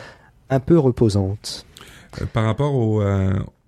[0.49, 1.65] un peu reposantes.
[2.33, 3.01] par rapport au,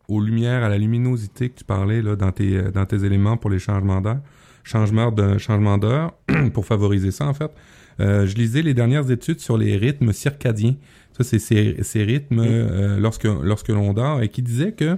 [0.08, 3.50] aux lumières, à la luminosité que tu parlais là, dans, tes, dans tes éléments pour
[3.50, 4.20] les changements d'heure,
[4.64, 6.14] changement changement d'heure
[6.54, 7.52] pour favoriser ça en fait.
[8.00, 10.76] Euh, je lisais les dernières études sur les rythmes circadiens.
[11.18, 14.98] Ça, c'est ces, ces, rythmes euh, lorsque, lorsque l'on dort et qui disaient que,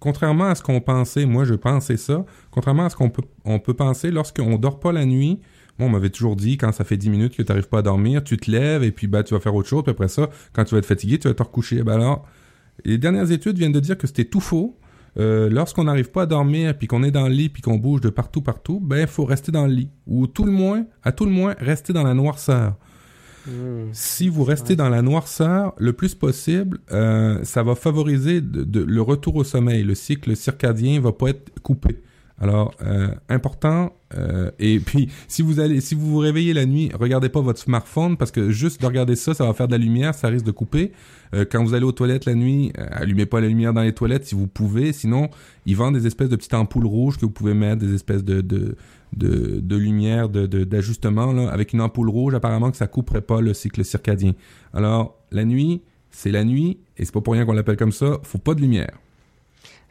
[0.00, 4.10] contrairement à ce qu'on pensait, moi je pensais ça, contrairement à ce qu'on peut, penser
[4.10, 5.40] lorsqu'on dort pas la nuit,
[5.78, 7.82] Bon, on m'avait toujours dit, quand ça fait 10 minutes que tu n'arrives pas à
[7.82, 9.84] dormir, tu te lèves et puis bah, tu vas faire autre chose.
[9.84, 11.84] Puis après ça, quand tu vas être fatigué, tu vas te recoucher.
[11.84, 12.26] Ben alors,
[12.84, 14.76] les dernières études viennent de dire que c'était tout faux.
[15.18, 18.00] Euh, lorsqu'on n'arrive pas à dormir, puis qu'on est dans le lit, puis qu'on bouge
[18.00, 19.90] de partout, partout, ben, il faut rester dans le lit.
[20.08, 22.76] Ou tout le moins, à tout le moins, rester dans la noirceur.
[23.92, 29.02] Si vous restez dans la noirceur le plus possible, euh, ça va favoriser de, le
[29.02, 29.82] retour au sommeil.
[29.82, 32.00] Le cycle circadien va pas être coupé.
[32.40, 33.92] Alors, euh, important.
[34.16, 37.58] Euh, et puis, si vous allez, si vous vous réveillez la nuit, regardez pas votre
[37.58, 40.46] smartphone parce que juste de regarder ça, ça va faire de la lumière, ça risque
[40.46, 40.92] de couper.
[41.34, 44.24] Euh, quand vous allez aux toilettes la nuit, allumez pas la lumière dans les toilettes
[44.24, 44.92] si vous pouvez.
[44.92, 45.30] Sinon,
[45.66, 48.40] ils vendent des espèces de petites ampoules rouges que vous pouvez mettre, des espèces de
[48.40, 48.76] de
[49.16, 52.34] de, de lumière, de d'ajustement là, avec une ampoule rouge.
[52.34, 54.32] Apparemment que ça couperait pas le cycle circadien.
[54.72, 58.18] Alors, la nuit, c'est la nuit et c'est pas pour rien qu'on l'appelle comme ça.
[58.22, 58.98] Faut pas de lumière.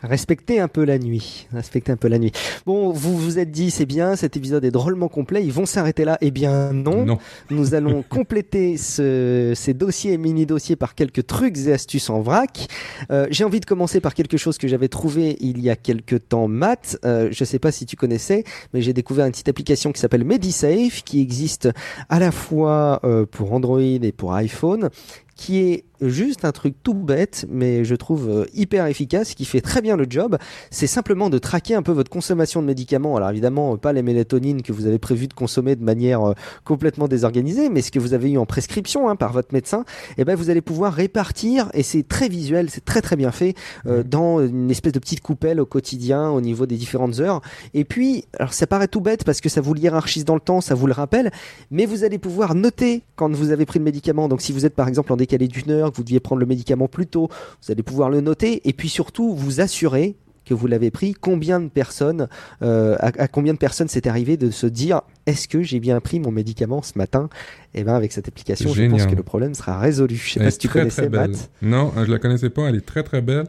[0.03, 1.47] Respectez un peu la nuit.
[1.51, 2.31] Respectez un peu la nuit.
[2.65, 6.05] Bon, vous vous êtes dit, c'est bien, cet épisode est drôlement complet, ils vont s'arrêter
[6.05, 6.17] là.
[6.21, 7.03] Eh bien, non.
[7.05, 7.17] non.
[7.49, 12.67] Nous allons compléter ce, ces dossiers et mini-dossiers par quelques trucs et astuces en vrac.
[13.11, 16.27] Euh, J'ai envie de commencer par quelque chose que j'avais trouvé il y a quelques
[16.29, 16.97] temps, Matt.
[17.03, 18.43] Euh, je sais pas si tu connaissais,
[18.73, 21.69] mais j'ai découvert une petite application qui s'appelle MediSafe, qui existe
[22.09, 24.89] à la fois euh, pour Android et pour iPhone,
[25.38, 29.61] qui est juste un truc tout bête, mais je trouve euh, hyper efficace, qui fait
[29.61, 30.38] très bien le job.
[30.69, 33.15] C'est simplement de traquer un peu votre consommation de médicaments.
[33.15, 36.33] Alors évidemment, pas les mélatonines que vous avez prévu de consommer de manière euh,
[36.65, 39.85] complètement désorganisée, mais ce que vous avez eu en prescription hein, par votre médecin.
[40.17, 43.31] Et eh ben vous allez pouvoir répartir, et c'est très visuel, c'est très très bien
[43.31, 47.41] fait, euh, dans une espèce de petite coupelle au quotidien, au niveau des différentes heures.
[47.73, 50.61] Et puis, alors ça paraît tout bête parce que ça vous hiérarchise dans le temps,
[50.61, 51.31] ça vous le rappelle,
[51.71, 54.27] mais vous allez pouvoir noter quand vous avez pris le médicament.
[54.27, 56.45] Donc si vous êtes par exemple en décalé d'une heure, que vous deviez prendre le
[56.45, 57.30] médicament plus tôt,
[57.61, 60.15] vous allez pouvoir le noter et puis surtout vous assurer
[60.45, 62.30] que vous l'avez pris, combien de personnes,
[62.61, 66.21] euh, à, combien de personnes c'est arrivé de se dire est-ce que j'ai bien pris
[66.21, 67.30] mon médicament ce matin?
[67.73, 70.15] Et eh ben avec cette application, je pense que le problème sera résolu.
[70.15, 71.51] Je sais pas si tu connaissais Matt.
[71.61, 72.69] Non, je la connaissais pas.
[72.69, 73.47] Elle est très très belle.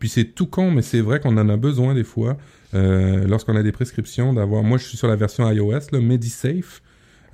[0.00, 2.36] Puis c'est tout con, mais c'est vrai qu'on en a besoin des fois
[2.74, 4.62] euh, lorsqu'on a des prescriptions d'avoir.
[4.62, 6.82] Moi, je suis sur la version iOS, le MediSafe.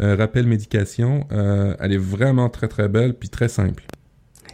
[0.00, 3.84] Euh, rappel médication, elle est vraiment très très belle puis très simple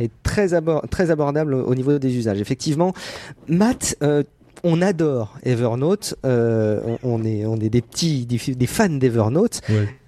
[0.00, 0.48] est très,
[0.90, 2.40] très abordable au niveau des usages.
[2.40, 2.92] Effectivement,
[3.48, 4.22] Matt, euh,
[4.64, 9.60] on adore Evernote, euh, on, est, on est des petits, des, fans d'Evernote.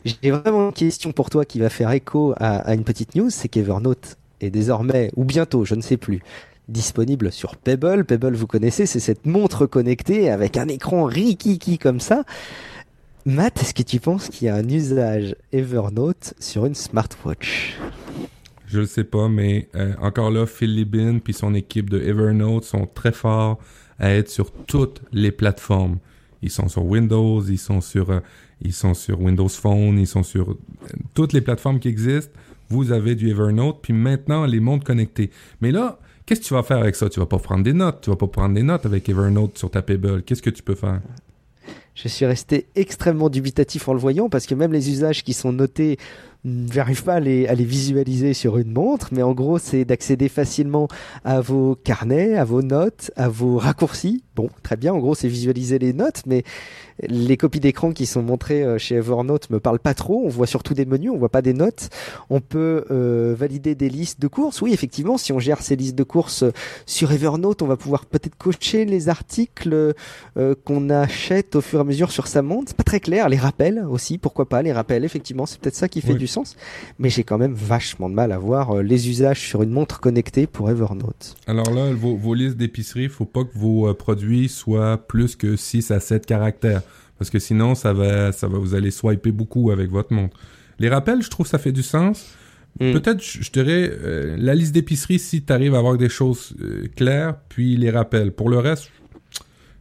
[0.05, 3.49] J'ai vraiment une question pour toi qui va faire écho à, une petite news, c'est
[3.49, 6.20] qu'Evernote est désormais, ou bientôt, je ne sais plus,
[6.68, 8.05] disponible sur Pebble.
[8.05, 12.24] Pebble, vous connaissez, c'est cette montre connectée avec un écran rikiki comme ça.
[13.27, 17.79] Matt, est-ce que tu penses qu'il y a un usage Evernote sur une smartwatch?
[18.66, 22.64] Je le sais pas, mais euh, encore là, Phil Libin puis son équipe de Evernote
[22.64, 23.59] sont très forts
[23.99, 26.01] à être sur toutes les plateformes.
[26.43, 28.20] Ils sont sur Windows, ils sont sur, euh,
[28.61, 30.59] ils sont sur Windows Phone, ils sont sur euh,
[31.14, 32.33] toutes les plateformes qui existent.
[32.68, 35.31] Vous avez du Evernote, puis maintenant les mondes connectés.
[35.62, 37.09] Mais là, qu'est-ce que tu vas faire avec ça?
[37.09, 39.70] Tu vas pas prendre des notes, tu vas pas prendre des notes avec Evernote sur
[39.70, 40.22] ta Pebble.
[40.25, 41.01] Qu'est-ce que tu peux faire?
[41.95, 45.53] Je suis resté extrêmement dubitatif en le voyant parce que même les usages qui sont
[45.53, 45.97] notés
[46.45, 50.28] j'arrive pas à les, à les visualiser sur une montre, mais en gros, c'est d'accéder
[50.28, 50.88] facilement
[51.24, 54.24] à vos carnets, à vos notes, à vos raccourcis.
[54.36, 56.45] Bon, très bien, en gros, c'est visualiser les notes, mais
[57.03, 60.22] les copies d'écran qui sont montrées euh, chez Evernote me parlent pas trop.
[60.24, 61.88] On voit surtout des menus, on voit pas des notes.
[62.30, 64.62] On peut euh, valider des listes de courses.
[64.62, 66.53] Oui, effectivement, si on gère ces listes de courses euh,
[66.86, 69.95] sur Evernote, on va pouvoir peut-être cocher les articles
[70.64, 72.68] qu'on achète au fur et à mesure sur sa montre.
[72.68, 73.28] C'est pas très clair.
[73.28, 75.05] Les rappels aussi, pourquoi pas les rappels.
[75.05, 76.26] Effectivement, c'est peut-être ça qui fait du
[76.99, 80.47] Mais j'ai quand même vachement de mal à voir les usages sur une montre connectée
[80.47, 81.37] pour Evernote.
[81.47, 85.91] Alors là, vos, vos listes d'épicerie, faut pas que vos produits soient plus que 6
[85.91, 86.82] à 7 caractères
[87.18, 90.37] parce que sinon ça va, ça va vous allez swiper beaucoup avec votre montre.
[90.78, 92.35] Les rappels, je trouve ça fait du sens.
[92.80, 92.93] Mm.
[92.93, 96.55] Peut-être, je je dirais, euh, la liste d'épicerie si tu arrives à avoir des choses
[96.61, 98.32] euh, claires, puis les rappels.
[98.32, 98.91] Pour le reste,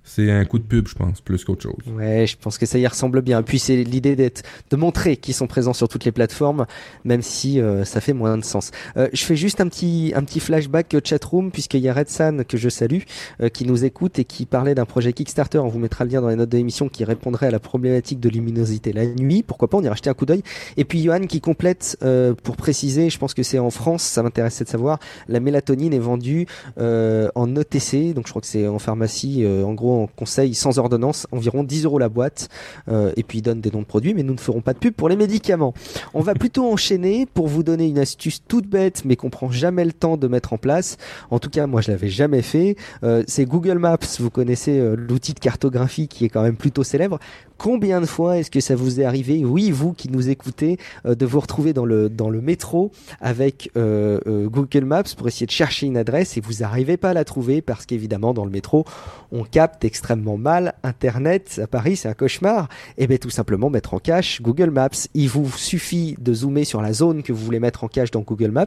[0.04, 1.94] c'est un coup de pub, je pense, plus qu'autre chose.
[1.96, 3.40] Ouais, je pense que ça y ressemble bien.
[3.40, 6.66] Et puis c'est l'idée d'être, de montrer qu'ils sont présents sur toutes les plateformes,
[7.06, 8.72] même si euh, ça fait moins de sens.
[8.98, 12.44] Euh, je fais juste un petit, un petit flashback chatroom puisqu'il y a Red San
[12.46, 13.02] que je salue,
[13.42, 15.60] euh, qui nous écoute et qui parlait d'un projet Kickstarter.
[15.60, 18.20] On vous mettra le lien dans les notes de l'émission qui répondrait à la problématique
[18.20, 19.44] de luminosité la nuit.
[19.44, 20.44] Pourquoi pas On ira jeter un coup d'œil.
[20.78, 24.24] Et puis Johan qui complète euh, pour préciser, je pense que c'est en France, ça
[24.24, 25.00] m'intéressait de savoir.
[25.28, 26.48] La mélatonine est vendue
[26.78, 30.80] euh, en OTC, donc je crois que c'est en pharmacie, euh, en gros conseil sans
[30.80, 32.50] ordonnance, environ 10 euros la boîte.
[32.88, 34.94] Euh, et puis donne des noms de produits, mais nous ne ferons pas de pub
[34.94, 35.74] pour les médicaments.
[36.14, 39.86] On va plutôt enchaîner pour vous donner une astuce toute bête, mais qu'on prend jamais
[39.86, 40.98] le temps de mettre en place.
[41.32, 42.76] En tout cas, moi je l'avais jamais fait.
[43.04, 43.98] Euh, c'est Google Maps.
[44.20, 47.20] Vous connaissez euh, l'outil de cartographie qui est quand même plutôt célèbre.
[47.58, 51.16] Combien de fois est-ce que ça vous est arrivé, oui, vous qui nous écoutez, euh,
[51.16, 52.92] de vous retrouver dans le dans le métro
[53.22, 57.12] avec euh, euh, Google Maps pour essayer de chercher une adresse et vous n'arrivez pas
[57.12, 58.86] à la trouver parce qu'évidemment dans le métro
[59.32, 62.70] on capte extrêmement mal Internet à Paris, c'est un cauchemar.
[62.98, 64.90] Et bien tout simplement mettre en cache Google Maps.
[65.14, 68.22] Il vous suffit de zoomer sur la zone que vous voulez mettre en cache dans
[68.22, 68.66] Google Maps,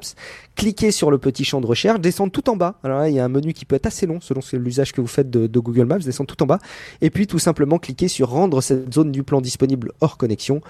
[0.57, 2.79] cliquer sur le petit champ de recherche, descendre tout en bas.
[2.83, 5.01] Alors là, il y a un menu qui peut être assez long selon l'usage que
[5.01, 6.59] vous faites de, de Google Maps, descendre tout en bas.
[7.01, 10.61] Et puis tout simplement cliquer sur rendre cette zone du plan disponible hors connexion.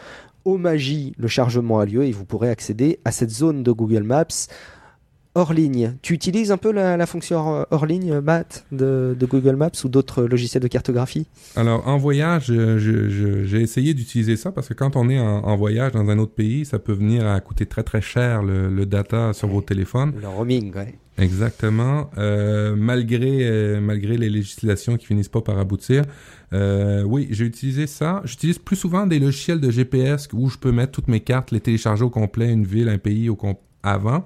[0.44, 4.04] Au magie, le chargement a lieu et vous pourrez accéder à cette zone de Google
[4.04, 4.48] Maps
[5.36, 5.94] hors ligne.
[6.02, 9.88] Tu utilises un peu la, la fonction hors, ligne, Matt, de, de Google Maps ou
[9.88, 11.26] d'autres logiciels de cartographie?
[11.54, 15.92] Alors, en voyage, j'ai essayé d'utiliser ça parce que quand on est en, en voyage
[15.92, 19.32] dans un autre pays, ça peut venir à coûter très très cher le, le data
[19.32, 20.12] sur vos téléphones.
[20.20, 20.94] Le roaming, ouais.
[21.18, 22.10] Exactement.
[22.18, 26.02] Euh, malgré euh, malgré les législations qui finissent pas par aboutir,
[26.52, 28.20] euh, oui, j'ai utilisé ça.
[28.24, 31.60] J'utilise plus souvent des logiciels de GPS où je peux mettre toutes mes cartes, les
[31.60, 33.38] télécharger au complet, une ville, un pays au
[33.82, 34.24] avant.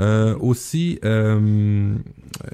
[0.00, 1.94] Euh, aussi, euh,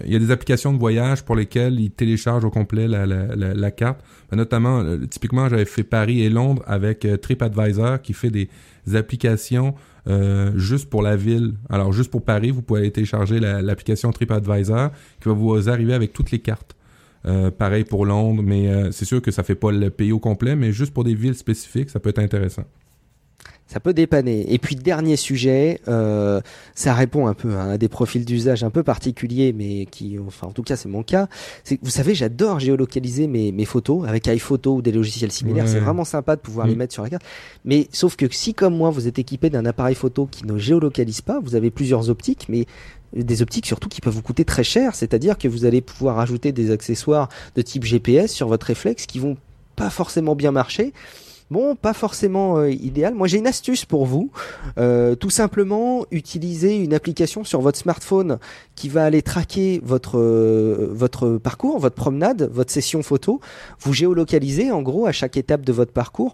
[0.05, 3.35] il y a des applications de voyage pour lesquelles ils téléchargent au complet la, la,
[3.35, 4.01] la, carte.
[4.31, 8.49] Notamment, euh, typiquement, j'avais fait Paris et Londres avec euh, TripAdvisor qui fait des
[8.95, 9.75] applications
[10.07, 11.55] euh, juste pour la ville.
[11.69, 14.91] Alors, juste pour Paris, vous pouvez aller télécharger la- l'application TripAdvisor
[15.21, 16.77] qui va vous arriver avec toutes les cartes.
[17.25, 20.19] Euh, pareil pour Londres, mais euh, c'est sûr que ça fait pas le pays au
[20.19, 22.65] complet, mais juste pour des villes spécifiques, ça peut être intéressant.
[23.73, 24.53] Ça peut dépanner.
[24.53, 26.41] Et puis dernier sujet, euh,
[26.75, 30.49] ça répond un peu hein, à des profils d'usage un peu particuliers, mais qui, enfin
[30.49, 31.27] en tout cas c'est mon cas.
[31.65, 35.65] C'est vous savez, j'adore géolocaliser mes, mes photos avec iPhoto ou des logiciels similaires.
[35.65, 35.71] Ouais.
[35.71, 36.71] C'est vraiment sympa de pouvoir Mm.
[36.71, 37.25] les mettre sur la carte.
[37.65, 41.23] Mais sauf que si comme moi vous êtes équipé d'un appareil photo qui ne géolocalise
[41.23, 42.67] pas, vous avez plusieurs optiques, mais
[43.15, 44.95] des optiques surtout qui peuvent vous coûter très cher.
[44.95, 49.19] C'est-à-dire que vous allez pouvoir ajouter des accessoires de type GPS sur votre réflexe qui
[49.19, 49.37] vont
[49.77, 50.93] pas forcément bien marcher.
[51.53, 53.13] Bon, pas forcément euh, idéal.
[53.13, 54.31] Moi, j'ai une astuce pour vous.
[54.79, 58.39] Euh, tout simplement, utiliser une application sur votre smartphone
[58.75, 63.39] qui va aller traquer votre euh, votre parcours, votre promenade, votre session photo.
[63.81, 66.33] Vous géolocalisez en gros à chaque étape de votre parcours,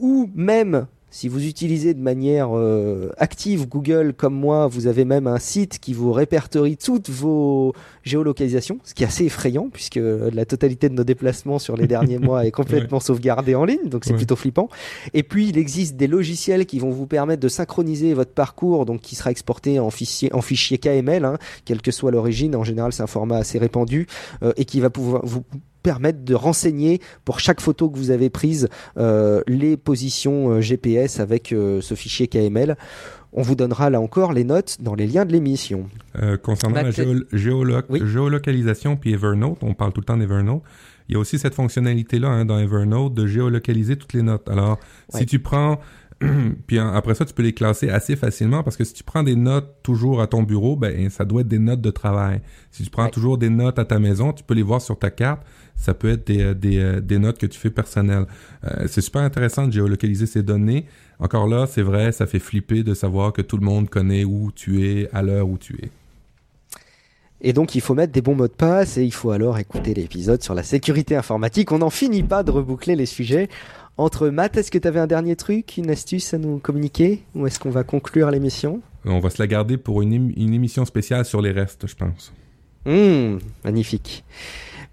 [0.00, 0.86] ou même
[1.16, 5.78] si vous utilisez de manière euh, active Google comme moi, vous avez même un site
[5.78, 7.72] qui vous répertorie toutes vos
[8.04, 12.18] géolocalisations, ce qui est assez effrayant puisque la totalité de nos déplacements sur les derniers
[12.18, 14.18] mois est complètement sauvegardée en ligne, donc c'est Ouais.
[14.18, 14.68] plutôt flippant.
[15.14, 19.00] Et puis il existe des logiciels qui vont vous permettre de synchroniser votre parcours, donc
[19.00, 22.54] qui sera exporté en fichier, en fichier KML, hein, quelle que soit l'origine.
[22.54, 24.06] En général, c'est un format assez répandu
[24.42, 25.44] euh, et qui va pouvoir vous
[25.86, 28.68] permettre de renseigner pour chaque photo que vous avez prise
[28.98, 32.76] euh, les positions euh, GPS avec euh, ce fichier KML.
[33.32, 35.86] On vous donnera là encore les notes dans les liens de l'émission.
[36.20, 38.00] Euh, concernant la Matt, géo- géolo- oui.
[38.04, 40.62] géolocalisation puis Evernote, on parle tout le temps d'Evernote.
[41.08, 44.48] Il y a aussi cette fonctionnalité-là hein, dans Evernote de géolocaliser toutes les notes.
[44.48, 44.80] Alors,
[45.12, 45.20] Ouais.
[45.20, 45.78] si tu prends,
[46.66, 49.36] puis après ça, tu peux les classer assez facilement parce que si tu prends des
[49.36, 52.40] notes toujours à ton bureau, ben ça doit être des notes de travail.
[52.72, 53.10] Si tu prends Ouais.
[53.10, 55.42] toujours des notes à ta maison, tu peux les voir sur ta carte.
[55.76, 58.26] Ça peut être des, euh, des, euh, des notes que tu fais personnelles.
[58.64, 60.86] Euh, c'est super intéressant de géolocaliser ces données.
[61.20, 64.50] Encore là, c'est vrai, ça fait flipper de savoir que tout le monde connaît où
[64.54, 65.90] tu es à l'heure où tu es.
[67.42, 69.92] Et donc il faut mettre des bons mots de passe et il faut alors écouter
[69.92, 71.70] l'épisode sur la sécurité informatique.
[71.70, 73.48] On n'en finit pas de reboucler les sujets.
[73.98, 77.46] Entre Matt, est-ce que tu avais un dernier truc, une astuce à nous communiquer Ou
[77.46, 78.80] est-ce qu'on va conclure l'émission?
[79.04, 82.32] On va se la garder pour une, une émission spéciale sur les restes, je pense.
[82.84, 84.24] Hum, magnifique.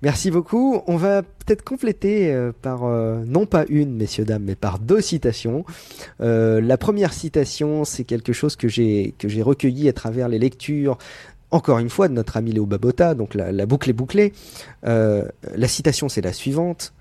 [0.03, 0.81] Merci beaucoup.
[0.87, 4.99] On va peut-être compléter euh, par euh, non pas une, messieurs dames, mais par deux
[4.99, 5.63] citations.
[6.19, 10.39] Euh, la première citation, c'est quelque chose que j'ai que j'ai recueilli à travers les
[10.39, 10.97] lectures.
[11.51, 14.33] Encore une fois, de notre ami Léo Babota, donc la, la boucle est bouclée.
[14.85, 15.23] Euh,
[15.55, 16.93] la citation, c'est la suivante.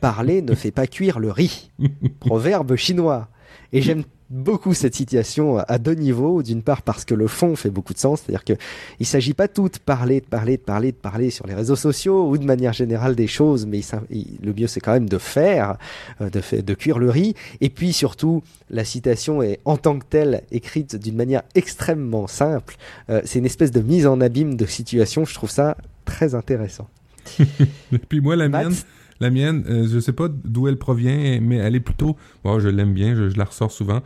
[0.00, 1.70] Parler ne fait pas cuire le riz.
[2.18, 3.28] Proverbe chinois.
[3.72, 6.42] Et j'aime beaucoup cette citation à deux niveaux.
[6.42, 8.52] D'une part parce que le fond fait beaucoup de sens, c'est-à-dire que
[9.00, 11.76] il s'agit pas tout de parler, de parler, de parler, de parler sur les réseaux
[11.76, 15.76] sociaux ou de manière générale des choses, mais le mieux c'est quand même de faire,
[16.20, 17.34] euh, de cuire le riz.
[17.60, 22.76] Et puis surtout, la citation est en tant que telle écrite d'une manière extrêmement simple.
[23.10, 25.24] Euh, c'est une espèce de mise en abîme de situation.
[25.24, 26.88] Je trouve ça très intéressant.
[27.38, 28.74] Et puis moi, la mienne,
[29.20, 32.68] la mienne, euh, je sais pas d'où elle provient, mais elle est plutôt, bon, je
[32.68, 34.02] l'aime bien, je, la ressors souvent.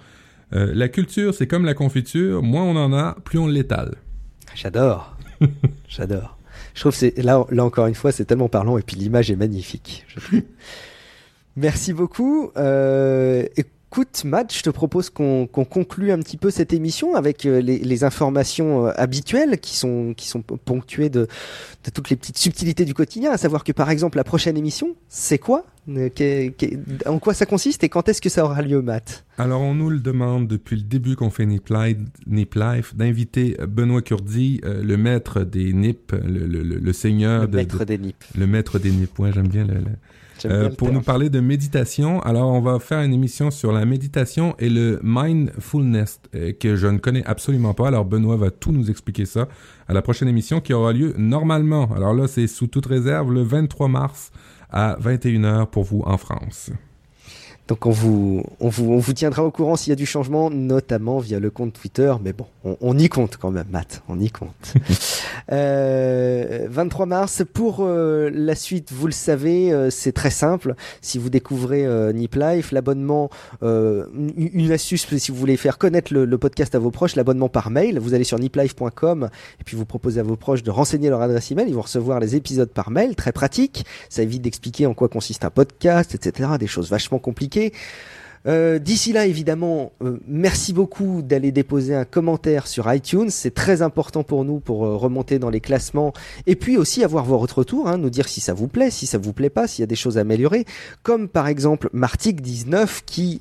[0.52, 3.96] Euh, la culture, c'est comme la confiture, moins on en a, plus on l'étale.
[4.54, 5.16] J'adore,
[5.88, 6.38] j'adore.
[6.74, 9.36] Je trouve c'est là, là encore une fois, c'est tellement parlant et puis l'image est
[9.36, 10.06] magnifique.
[11.56, 12.50] Merci beaucoup.
[12.56, 13.46] Euh,
[13.92, 18.04] Écoute, Matt, je te propose qu'on conclue un petit peu cette émission avec euh, les,
[18.04, 21.28] informations euh, habituelles qui sont, qui sont ponctuées de,
[21.92, 25.36] toutes les petites subtilités du quotidien, à savoir que par exemple la prochaine émission, c'est
[25.36, 25.66] quoi?
[25.90, 26.08] Euh,
[27.04, 29.26] En quoi ça consiste et quand est-ce que ça aura lieu, Matt?
[29.36, 34.62] Alors on nous le demande depuis le début qu'on fait Nip Life d'inviter Benoît Curdi,
[34.64, 37.42] le maître des NIP, le, seigneur...
[37.42, 38.16] Le maître des NIP.
[38.38, 39.74] Le maître des NIP, ouais, j'aime bien le
[40.44, 42.20] euh, pour nous parler de méditation.
[42.22, 46.86] Alors, on va faire une émission sur la méditation et le mindfulness euh, que je
[46.86, 47.88] ne connais absolument pas.
[47.88, 49.48] Alors, Benoît va tout nous expliquer ça
[49.88, 51.92] à la prochaine émission qui aura lieu normalement.
[51.94, 54.30] Alors là, c'est sous toute réserve le 23 mars
[54.70, 56.70] à 21h pour vous en France.
[57.68, 60.50] Donc on vous, on vous, on vous tiendra au courant s'il y a du changement,
[60.50, 62.12] notamment via le compte Twitter.
[62.22, 62.46] Mais bon,
[62.80, 64.02] on, y compte quand même, Matt.
[64.08, 64.74] On y compte.
[65.52, 67.42] euh, 23 mars.
[67.54, 70.74] Pour euh, la suite, vous le savez, euh, c'est très simple.
[71.00, 73.30] Si vous découvrez euh, Nip Life, l'abonnement,
[73.62, 77.70] une astuce si vous voulez faire connaître le, le podcast à vos proches, l'abonnement par
[77.70, 77.98] mail.
[78.00, 79.28] Vous allez sur niplife.com
[79.60, 81.66] et puis vous proposez à vos proches de renseigner leur adresse email.
[81.68, 83.84] Ils vont recevoir les épisodes par mail, très pratique.
[84.08, 86.50] Ça évite d'expliquer en quoi consiste un podcast, etc.
[86.58, 87.72] Des choses vachement compliquées compliqué
[88.46, 93.30] euh, d'ici là, évidemment, euh, merci beaucoup d'aller déposer un commentaire sur iTunes.
[93.30, 96.12] C'est très important pour nous pour euh, remonter dans les classements
[96.46, 99.18] et puis aussi avoir votre retour, hein, nous dire si ça vous plaît, si ça
[99.18, 100.64] vous plaît pas, s'il y a des choses à améliorer.
[101.02, 103.40] Comme par exemple Martic19 qui,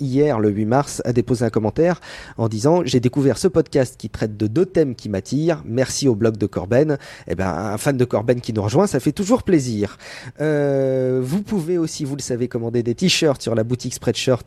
[0.00, 2.00] hier, le 8 mars, a déposé un commentaire
[2.36, 5.62] en disant J'ai découvert ce podcast qui traite de deux thèmes qui m'attirent.
[5.64, 6.98] Merci au blog de Corben.
[7.28, 9.98] Eh ben, un fan de Corben qui nous rejoint, ça fait toujours plaisir.
[10.38, 14.39] vous pouvez aussi, vous le savez, commander des t-shirts sur la boutique Spreadshirt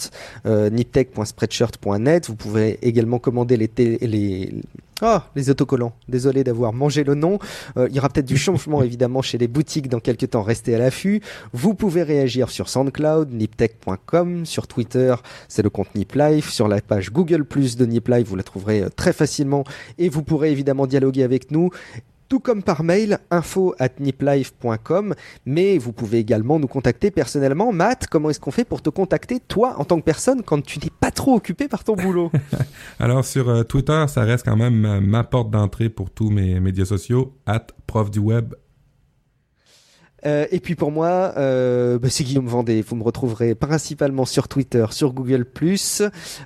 [0.45, 2.27] euh, niptech.spreadshirt.net.
[2.27, 4.53] Vous pouvez également commander les, les,
[5.01, 5.93] oh, les autocollants.
[6.07, 7.39] Désolé d'avoir mangé le nom.
[7.77, 10.43] Euh, il y aura peut-être du changement évidemment chez les boutiques dans quelques temps.
[10.43, 11.21] Restez à l'affût.
[11.53, 15.15] Vous pouvez réagir sur SoundCloud, niptech.com, sur Twitter,
[15.47, 18.89] c'est le compte NipLife, sur la page Google Plus de NipLife, vous la trouverez euh,
[18.89, 19.63] très facilement
[19.97, 21.69] et vous pourrez évidemment dialoguer avec nous
[22.33, 25.13] tout comme par mail, info at niplife.com.
[25.45, 27.71] Mais vous pouvez également nous contacter personnellement.
[27.71, 30.79] Matt, comment est-ce qu'on fait pour te contacter, toi, en tant que personne, quand tu
[30.79, 32.31] n'es pas trop occupé par ton boulot?
[32.99, 36.85] Alors, sur euh, Twitter, ça reste quand même ma, porte d'entrée pour tous mes médias
[36.85, 38.55] sociaux, at prof du web
[40.25, 42.81] euh, et puis pour moi, euh, bah, c'est Guillaume Vendée.
[42.81, 45.45] Vous me retrouverez principalement sur Twitter, sur Google+,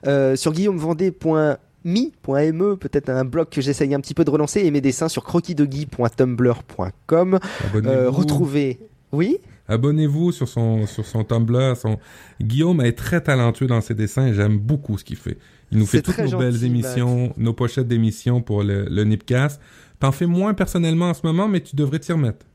[0.08, 1.58] euh, sur guillaumevendée.com
[1.88, 5.24] mi.me, peut-être un blog que j'essaye un petit peu de relancer, et mes dessins sur
[5.24, 7.40] croquisdegui.tumblr.com.
[7.76, 8.80] Euh, retrouvez.
[9.12, 9.38] Oui?
[9.70, 11.76] Abonnez-vous sur son, sur son Tumblr.
[11.76, 11.98] Son...
[12.42, 15.38] Guillaume est très talentueux dans ses dessins et j'aime beaucoup ce qu'il fait.
[15.72, 19.62] Il nous fait toutes nos belles émissions, nos pochettes d'émissions pour le, le Nipcast.
[20.00, 22.46] T'en fais moins personnellement en ce moment, mais tu devrais t'y remettre.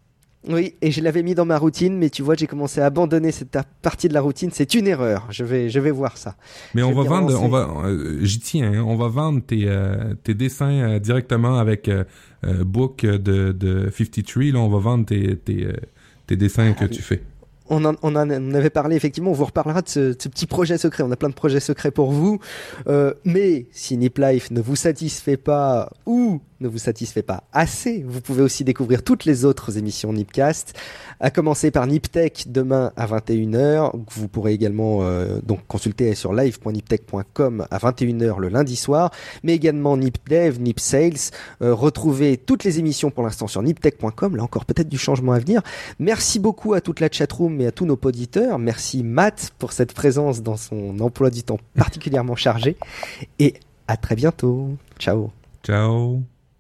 [0.48, 3.30] Oui, et je l'avais mis dans ma routine, mais tu vois, j'ai commencé à abandonner
[3.30, 4.50] cette partie de la routine.
[4.52, 5.28] C'est une erreur.
[5.30, 6.36] Je vais, je vais voir ça.
[6.74, 8.72] Mais on va vendre, on va, euh, j'y tiens.
[8.72, 11.88] Hein, on va vendre tes, euh, tes dessins euh, directement avec
[12.42, 14.42] Book de, de 53.
[14.44, 15.68] Là, on va vendre tes, tes,
[16.26, 17.22] tes dessins que tu fais.
[17.68, 19.30] On en, on en, avait parlé effectivement.
[19.30, 21.04] On vous reparlera de ce, ce, petit projet secret.
[21.04, 22.40] On a plein de projets secrets pour vous.
[23.24, 28.20] mais si Nip Life ne vous satisfait pas ou ne vous satisfait pas assez, vous
[28.20, 30.74] pouvez aussi découvrir toutes les autres émissions Nipcast,
[31.20, 33.92] à commencer par Niptech demain à 21h.
[34.10, 39.10] Vous pourrez également euh, donc consulter sur live.niptech.com à 21h le lundi soir,
[39.42, 41.32] mais également NipDev, NipSales.
[41.60, 44.36] Euh, retrouvez toutes les émissions pour l'instant sur niptech.com.
[44.36, 45.62] Là encore peut-être du changement à venir.
[45.98, 48.58] Merci beaucoup à toute la chatroom et à tous nos auditeurs.
[48.58, 52.76] Merci Matt pour cette présence dans son emploi du temps particulièrement chargé.
[53.38, 53.54] Et
[53.88, 54.76] à très bientôt.
[54.98, 55.30] Ciao.
[55.62, 56.22] Ciao.